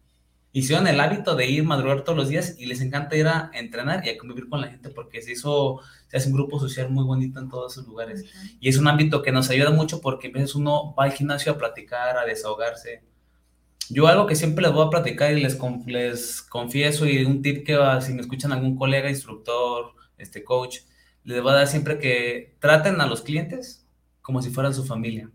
[0.56, 4.06] hicieron el hábito de ir madrugar todos los días y les encanta ir a entrenar
[4.06, 5.82] y a convivir con la gente porque se hizo,
[6.16, 8.26] hace un grupo social muy bonito en todos esos lugares.
[8.60, 11.52] Y es un ámbito que nos ayuda mucho porque a veces uno va al gimnasio
[11.52, 13.04] a platicar, a desahogarse.
[13.90, 17.66] Yo algo que siempre les voy a platicar y les, les confieso y un tip
[17.66, 20.80] que si me escuchan algún colega, instructor, este coach,
[21.24, 23.86] les voy a dar siempre que traten a los clientes
[24.22, 25.30] como si fueran su familia.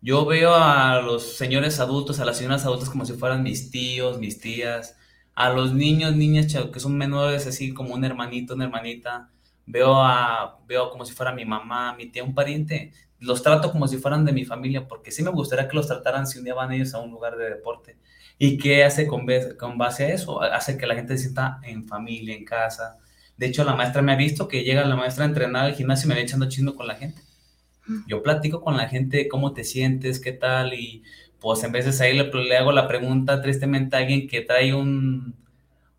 [0.00, 4.18] Yo veo a los señores adultos, a las señoras adultas como si fueran mis tíos,
[4.18, 4.96] mis tías,
[5.34, 9.30] a los niños, niñas que son menores, así como un hermanito, una hermanita.
[9.66, 12.92] Veo a, veo como si fuera mi mamá, mi tía, un pariente.
[13.18, 16.26] Los trato como si fueran de mi familia, porque sí me gustaría que los trataran
[16.26, 17.96] si un día van ellos a un lugar de deporte.
[18.38, 19.26] ¿Y qué hace con,
[19.58, 20.42] con base a eso?
[20.42, 22.98] Hace que la gente se sienta en familia, en casa.
[23.36, 26.06] De hecho, la maestra me ha visto que llega la maestra a entrenar al gimnasio
[26.06, 27.22] y me va echando chisme con la gente.
[28.06, 31.02] Yo platico con la gente cómo te sientes, qué tal, y
[31.40, 35.36] pues en veces ahí le, hago la pregunta tristemente a alguien que trae un,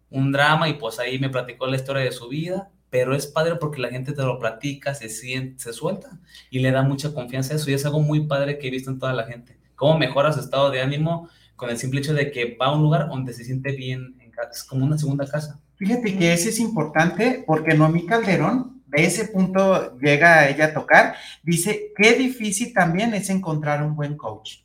[0.10, 3.58] un drama y pues ahí me platicó la historia de su vida, pero es padre
[3.58, 6.18] porque la gente te lo platica, se siente, se suelta
[6.50, 8.90] y le da mucha confianza a eso y es algo muy padre que he visto
[8.90, 9.58] en toda la gente.
[9.76, 11.28] Cómo mejora su estado de ánimo
[11.58, 14.16] con el simple hecho de que va a un lugar donde se siente bien,
[14.50, 15.60] es como una segunda casa.
[15.76, 21.16] Fíjate que ese es importante porque Noemí Calderón, de ese punto llega ella a tocar,
[21.44, 24.60] dice, qué difícil también es encontrar un buen coach.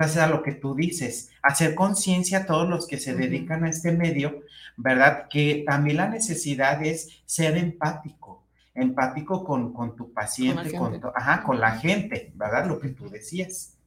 [0.00, 3.70] O sea, lo que tú dices, hacer conciencia a todos los que se dedican a
[3.70, 4.42] este medio,
[4.76, 5.28] ¿verdad?
[5.28, 11.58] Que también la necesidad es ser empático, empático con, con tu paciente, con, ajá, con
[11.58, 12.66] la gente, ¿verdad?
[12.66, 13.78] Lo que tú decías.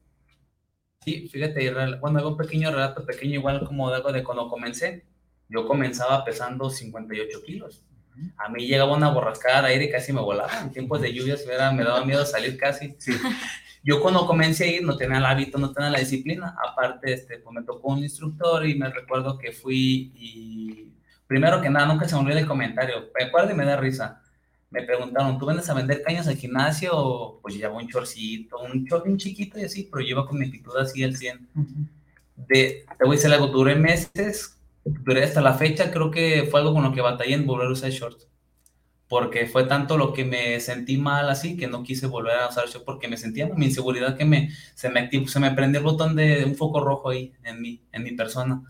[1.04, 5.06] Sí, fíjate, bueno, hago un pequeño relato, pequeño igual como algo de cuando comencé
[5.52, 7.84] yo comenzaba pesando 58 kilos.
[8.38, 10.62] A mí llegaba una borrascada de aire y casi me volaba.
[10.62, 12.96] En tiempos de lluvias me daba miedo salir casi.
[13.84, 16.56] Yo cuando comencé a ir no tenía el hábito, no tenía la disciplina.
[16.68, 20.88] Aparte, este, pues me tocó un instructor y me recuerdo que fui y
[21.28, 23.10] primero que nada, nunca se me olvida el comentario.
[23.18, 24.22] Me acuerdo y me da risa.
[24.70, 27.40] Me preguntaron, ¿tú vendes a vender cañas al gimnasio?
[27.42, 30.78] Pues llevaba un chorcito, un short bien chiquito y así, pero lleva con mi actitud
[30.78, 31.50] así al 100.
[32.36, 34.58] de, te voy a decir algo, duré meses
[35.06, 37.72] pero hasta la fecha creo que fue algo con lo que batallé en volver a
[37.72, 38.28] usar shorts.
[39.12, 42.70] Porque fue tanto lo que me sentí mal así que no quise volver a usar
[42.70, 46.16] shorts porque me sentía mi inseguridad que me, se, me se me prendió el botón
[46.16, 48.64] de un foco rojo ahí en mi, en mi persona.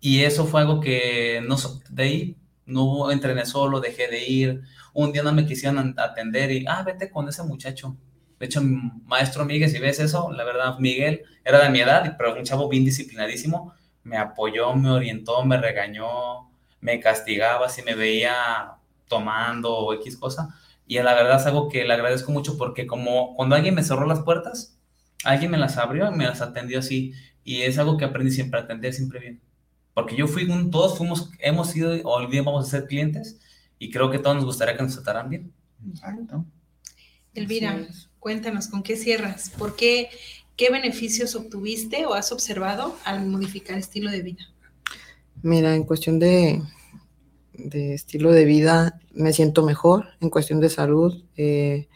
[0.00, 1.56] Y eso fue algo que no,
[1.90, 4.62] de ahí no entrené solo, dejé de ir.
[4.94, 7.96] Un día no me quisieron atender y, ah, vete con ese muchacho.
[8.40, 12.34] De hecho, maestro Miguel, si ves eso, la verdad, Miguel era de mi edad, pero
[12.36, 16.50] un chavo bien disciplinadísimo me apoyó, me orientó, me regañó,
[16.80, 18.77] me castigaba si me veía
[19.08, 20.54] tomando o X cosa.
[20.86, 24.06] Y la verdad es algo que le agradezco mucho porque como cuando alguien me cerró
[24.06, 24.78] las puertas,
[25.24, 27.12] alguien me las abrió y me las atendió así.
[27.44, 29.40] Y es algo que aprendí siempre, a atender siempre bien.
[29.94, 33.40] Porque yo fui, un, todos fuimos, hemos sido o día vamos a ser clientes
[33.78, 35.52] y creo que todos nos gustaría que nos trataran bien.
[35.90, 36.44] Exacto.
[37.34, 37.86] Elvira,
[38.18, 39.50] cuéntanos, ¿con qué cierras?
[39.56, 40.08] ¿Por qué
[40.58, 44.42] ¿Qué beneficios obtuviste o has observado al modificar estilo de vida?
[45.40, 46.60] Mira, en cuestión de,
[47.72, 51.24] estilo de vida me siento mejor, en cuestión de salud.
[51.36, 51.88] Eh,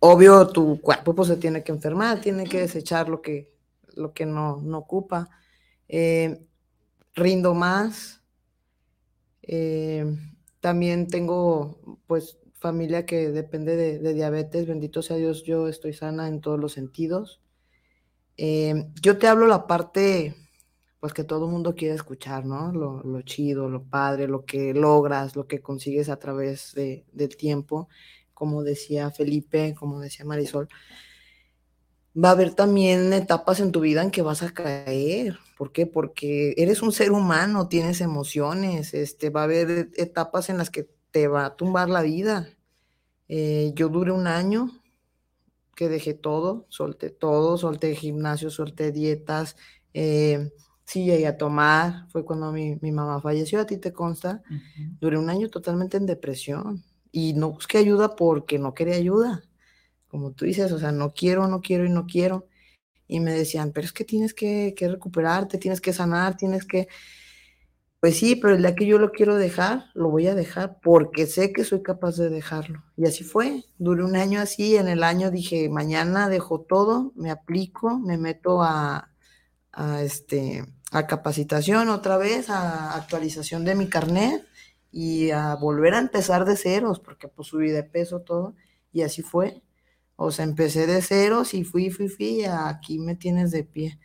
[0.00, 3.52] obvio, tu cuerpo pues, se tiene que enfermar, tiene que desechar lo que,
[3.94, 5.28] lo que no, ocupa.
[5.88, 6.46] Eh,
[7.14, 8.22] rindo más.
[9.42, 10.04] Eh,
[10.60, 16.26] también tengo pues familia que depende de, de, diabetes, bendito sea Dios, yo estoy sana
[16.26, 17.40] en todos los sentidos.
[18.36, 20.34] Yo te hablo la parte,
[21.00, 22.72] pues que todo el mundo quiere escuchar, ¿no?
[22.72, 27.88] Lo, chido, lo padre, lo que logras, lo que consigues a través del tiempo,
[28.34, 30.68] como decía Felipe, como decía Marisol.
[32.16, 35.38] Va a haber también etapas en tu vida en que vas a caer.
[35.58, 35.86] ¿Por qué?
[35.86, 40.88] Porque eres un ser humano, tienes emociones, este, va a haber etapas en las que
[41.10, 42.48] te va a tumbar la vida.
[43.28, 44.70] Eh, yo duré un año
[45.74, 49.56] que dejé todo, solté todo, solté gimnasio, solté dietas,
[49.92, 50.50] eh,
[50.86, 54.42] sí llegué a tomar, fue cuando mi, mamá falleció, a ti te consta,
[55.00, 59.42] duré un año totalmente en depresión y no busqué ayuda porque no quería ayuda,
[60.08, 62.46] como tú dices, o sea, no quiero, no quiero y no quiero.
[63.08, 66.88] Y me decían, pero es que tienes que, que recuperarte, tienes que sanar, tienes que...
[68.00, 71.26] Pues sí, pero el día que yo lo quiero dejar, lo voy a dejar porque
[71.26, 72.82] sé que soy capaz de dejarlo.
[72.96, 73.64] Y así fue.
[73.78, 74.76] Duré un año así.
[74.76, 79.15] En el año dije, mañana dejo todo, me aplico, me meto a,
[80.02, 84.46] este, a capacitación otra vez, a actualización de mi carnet
[84.90, 88.54] y a volver a empezar de ceros, porque pues subí de peso todo.
[88.92, 89.62] Y así fue.
[90.16, 93.98] O sea, empecé de ceros y fui, fui, fui, y aquí me tienes de pie.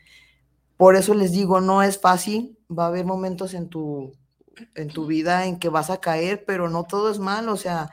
[0.78, 4.12] Por eso les digo, no es fácil, va a haber momentos en tu,
[4.76, 7.92] en tu vida en que vas a caer, pero no todo es malo, o sea,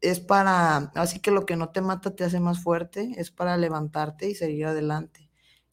[0.00, 3.56] es para, así que lo que no te mata te hace más fuerte, es para
[3.56, 5.27] levantarte y seguir adelante.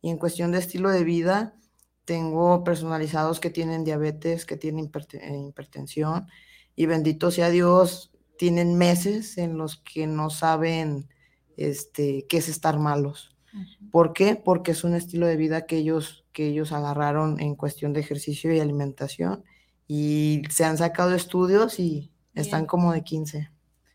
[0.06, 1.56] Y en cuestión de estilo de vida,
[2.06, 6.28] tengo personalizados que tienen diabetes, que tienen eh, hipertensión
[6.76, 11.10] y bendito sea Dios, tienen meses en los que no saben
[11.58, 13.36] este, qué es estar malos.
[13.90, 14.36] ¿Por qué?
[14.36, 18.54] Porque es un estilo de vida que ellos, que ellos agarraron en cuestión de ejercicio
[18.54, 19.44] y alimentación
[19.88, 23.50] y se han sacado estudios y están como de 15.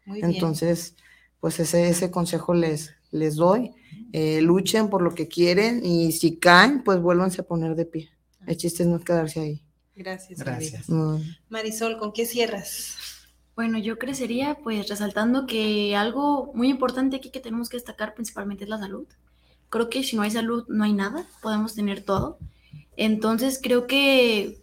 [0.06, 0.32] Muy bien.
[0.32, 0.96] Entonces,
[1.38, 3.76] pues ese, ese consejo les, les doy.
[4.12, 8.10] Eh, luchen por lo que quieren y si caen, pues vuélvanse a poner de pie.
[8.46, 9.62] El chiste es no quedarse ahí.
[9.94, 10.40] Gracias.
[10.40, 10.88] Gracias.
[10.88, 11.16] Mm.
[11.48, 12.96] Marisol, ¿con qué cierras?
[13.54, 18.64] Bueno, yo crecería pues resaltando que algo muy importante aquí que tenemos que destacar principalmente
[18.64, 19.06] es la salud.
[19.68, 22.38] Creo que si no hay salud no hay nada, podemos tener todo.
[22.96, 24.62] Entonces creo que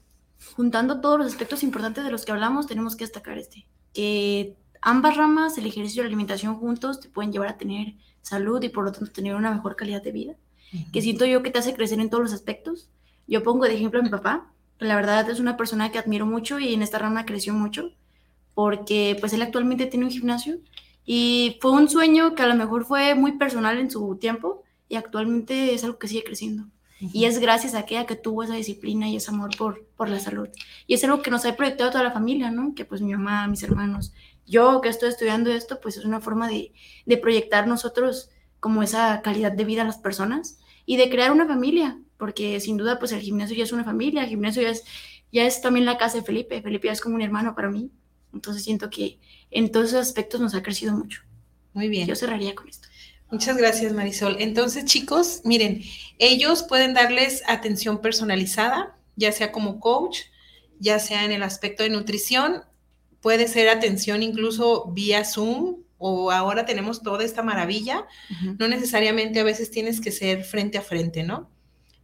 [0.55, 5.17] juntando todos los aspectos importantes de los que hablamos tenemos que destacar este, que ambas
[5.17, 7.95] ramas, el ejercicio y la alimentación juntos te pueden llevar a tener
[8.27, 10.33] salud y por lo tanto tener una mejor calidad de vida,
[10.91, 12.89] que siento yo que te hace crecer en todos los aspectos.
[13.27, 16.25] Yo pongo de ejemplo a mi papá, que la verdad es una persona que admiro
[16.25, 17.91] mucho y en esta rama creció mucho
[18.53, 20.57] porque pues él actualmente tiene un gimnasio
[21.05, 24.95] y fue un sueño que a lo mejor fue muy personal en su tiempo y
[24.95, 26.65] actualmente es algo que sigue creciendo.
[26.99, 30.19] Y es gracias a aquella que tuvo esa disciplina y ese amor por, por la
[30.19, 30.49] salud.
[30.87, 32.73] Y es algo que nos ha proyectado toda la familia, ¿no?
[32.73, 34.13] Que pues mi mamá, mis hermanos,
[34.47, 36.73] yo que estoy estudiando esto, pues es una forma de,
[37.05, 41.45] de proyectar nosotros como esa calidad de vida a las personas y de crear una
[41.45, 44.83] familia, porque sin duda pues el gimnasio ya es una familia, el gimnasio ya es,
[45.31, 47.91] ya es también la casa de Felipe, Felipe ya es como un hermano para mí,
[48.33, 49.19] entonces siento que
[49.51, 51.21] en todos esos aspectos nos ha crecido mucho.
[51.73, 52.07] Muy bien.
[52.07, 52.87] Yo cerraría con esto.
[53.29, 54.37] Muchas gracias, Marisol.
[54.39, 55.83] Entonces, chicos, miren,
[56.17, 60.21] ellos pueden darles atención personalizada, ya sea como coach,
[60.79, 62.63] ya sea en el aspecto de nutrición,
[63.21, 68.05] puede ser atención incluso vía Zoom o ahora tenemos toda esta maravilla.
[68.59, 71.49] No necesariamente a veces tienes que ser frente a frente, ¿no?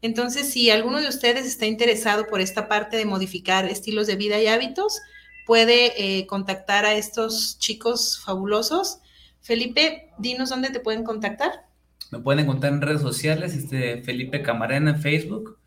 [0.02, 4.42] Entonces, si alguno de ustedes está interesado por esta parte de modificar estilos de vida
[4.42, 5.00] y hábitos,
[5.46, 9.00] puede eh, contactar a estos chicos fabulosos.
[9.42, 11.68] Felipe, dinos dónde te pueden contactar.
[12.12, 15.58] Me pueden encontrar en redes sociales, este Felipe Camarena en Facebook,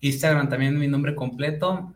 [0.00, 1.92] Instagram también mi nombre completo,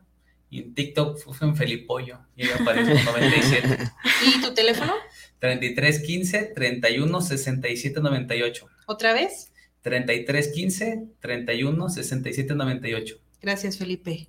[0.54, 3.90] y en TikTok fue en Felipollo, y ahí aparece 97,
[4.24, 4.92] ¿Y tu teléfono?
[5.40, 9.50] 33 15 31 67 98, ¿Otra vez?
[9.82, 13.16] 33 15 31 67 98.
[13.42, 14.28] Gracias, Felipe.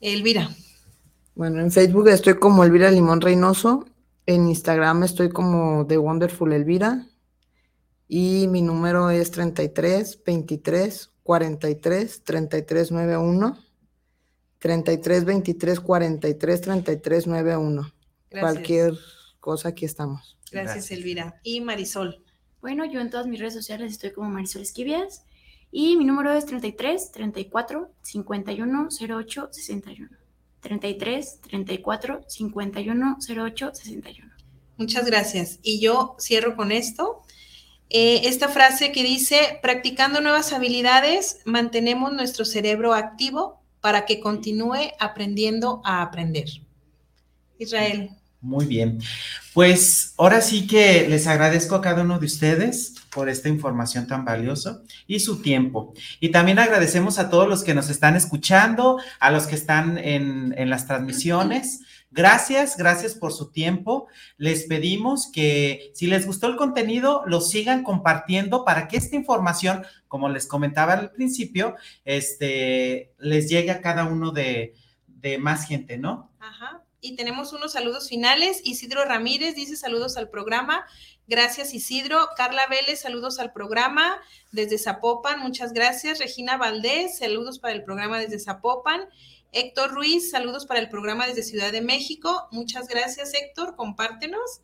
[0.00, 0.48] Elvira.
[1.34, 3.84] Bueno, en Facebook estoy como Elvira Limón Reynoso.
[4.26, 7.08] En Instagram estoy como The Wonderful Elvira.
[8.06, 13.71] Y mi número es 33 23 43 33 91.
[14.62, 17.82] 33 23 43 33 91.
[17.82, 18.40] Gracias.
[18.40, 18.94] Cualquier
[19.40, 20.38] cosa, aquí estamos.
[20.52, 20.98] Gracias, Gracias.
[20.98, 21.40] Elvira.
[21.42, 22.22] Y Marisol.
[22.60, 25.24] Bueno, yo en todas mis redes sociales estoy como Marisol Esquivias
[25.72, 30.10] y mi número es 33 34 51 08 61.
[30.60, 34.32] 33 34 51 08 61.
[34.76, 35.58] Muchas gracias.
[35.64, 37.22] Y yo cierro con esto.
[37.90, 44.92] Eh, esta frase que dice, practicando nuevas habilidades, mantenemos nuestro cerebro activo para que continúe
[44.98, 46.48] aprendiendo a aprender.
[47.58, 48.10] Israel.
[48.40, 48.98] Muy bien.
[49.52, 54.24] Pues ahora sí que les agradezco a cada uno de ustedes por esta información tan
[54.24, 55.92] valiosa y su tiempo.
[56.18, 60.54] Y también agradecemos a todos los que nos están escuchando, a los que están en,
[60.56, 61.80] en las transmisiones.
[62.14, 64.06] Gracias, gracias por su tiempo.
[64.36, 69.86] Les pedimos que si les gustó el contenido, lo sigan compartiendo para que esta información,
[70.08, 74.74] como les comentaba al principio, este, les llegue a cada uno de,
[75.06, 76.30] de más gente, ¿no?
[76.38, 76.84] Ajá.
[77.00, 78.60] Y tenemos unos saludos finales.
[78.62, 80.84] Isidro Ramírez dice saludos al programa.
[81.26, 82.28] Gracias, Isidro.
[82.36, 84.20] Carla Vélez, saludos al programa
[84.52, 85.40] desde Zapopan.
[85.40, 86.18] Muchas gracias.
[86.18, 89.08] Regina Valdés, saludos para el programa desde Zapopan.
[89.52, 92.48] Héctor Ruiz, saludos para el programa desde Ciudad de México.
[92.52, 93.76] Muchas gracias, Héctor.
[93.76, 94.62] Compártenos.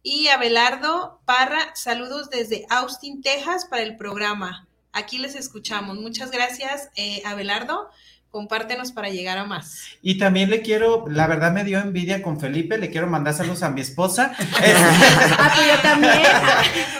[0.00, 4.68] Y Abelardo Parra, saludos desde Austin, Texas, para el programa.
[4.92, 5.98] Aquí les escuchamos.
[5.98, 7.90] Muchas gracias, eh, Abelardo.
[8.30, 9.82] Compártenos para llegar a más.
[10.02, 13.64] Y también le quiero, la verdad me dio envidia con Felipe, le quiero mandar saludos
[13.64, 14.36] a mi esposa.
[15.40, 16.22] Ah, pues yo también.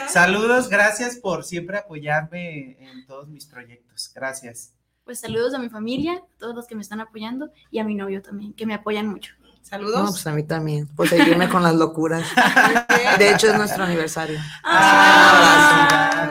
[0.09, 4.11] saludos, gracias por siempre apoyarme en todos mis proyectos.
[4.13, 4.73] Gracias.
[5.09, 7.95] Pues saludos a mi familia, a todos los que me están apoyando y a mi
[7.95, 9.33] novio también, que me apoyan mucho.
[9.63, 9.99] Saludos.
[9.99, 10.87] No, pues a mí también.
[10.95, 12.27] Pues seguirme con las locuras.
[13.17, 14.39] De hecho, es nuestro aniversario.
[14.63, 16.29] Ah,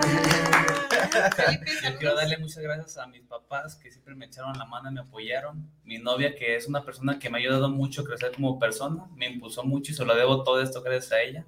[1.35, 4.95] Felipe, quiero darle muchas gracias a mis papás que siempre me echaron la mano y
[4.95, 5.69] me apoyaron.
[5.83, 9.09] Mi novia, que es una persona que me ha ayudado mucho a crecer como persona,
[9.17, 11.45] me impulsó mucho y se lo debo todo esto gracias a ella.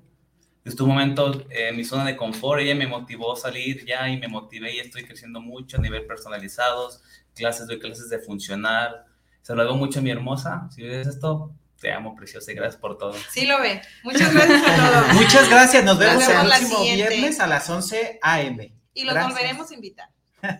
[0.63, 4.19] Estuvo un momento en mi zona de confort, ella me motivó a salir ya y
[4.19, 7.03] me motivé y estoy creciendo mucho a nivel personalizados,
[7.41, 9.07] clases, doy clases de funcionar.
[9.43, 10.69] Se lo hago mucho a mi hermosa.
[10.75, 13.15] Si ves esto, te amo, preciosa, y gracias por todo.
[13.31, 13.81] Sí lo ve.
[14.05, 15.15] Muchas gracias a todos.
[15.21, 15.85] Muchas gracias.
[15.85, 17.09] Nos vemos, Nos vemos el próximo siguiente.
[17.17, 18.75] viernes a las 11 a.m.
[18.95, 19.33] Y los Gracias.
[19.35, 20.09] volveremos a invitar.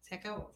[0.00, 0.54] Se acabó.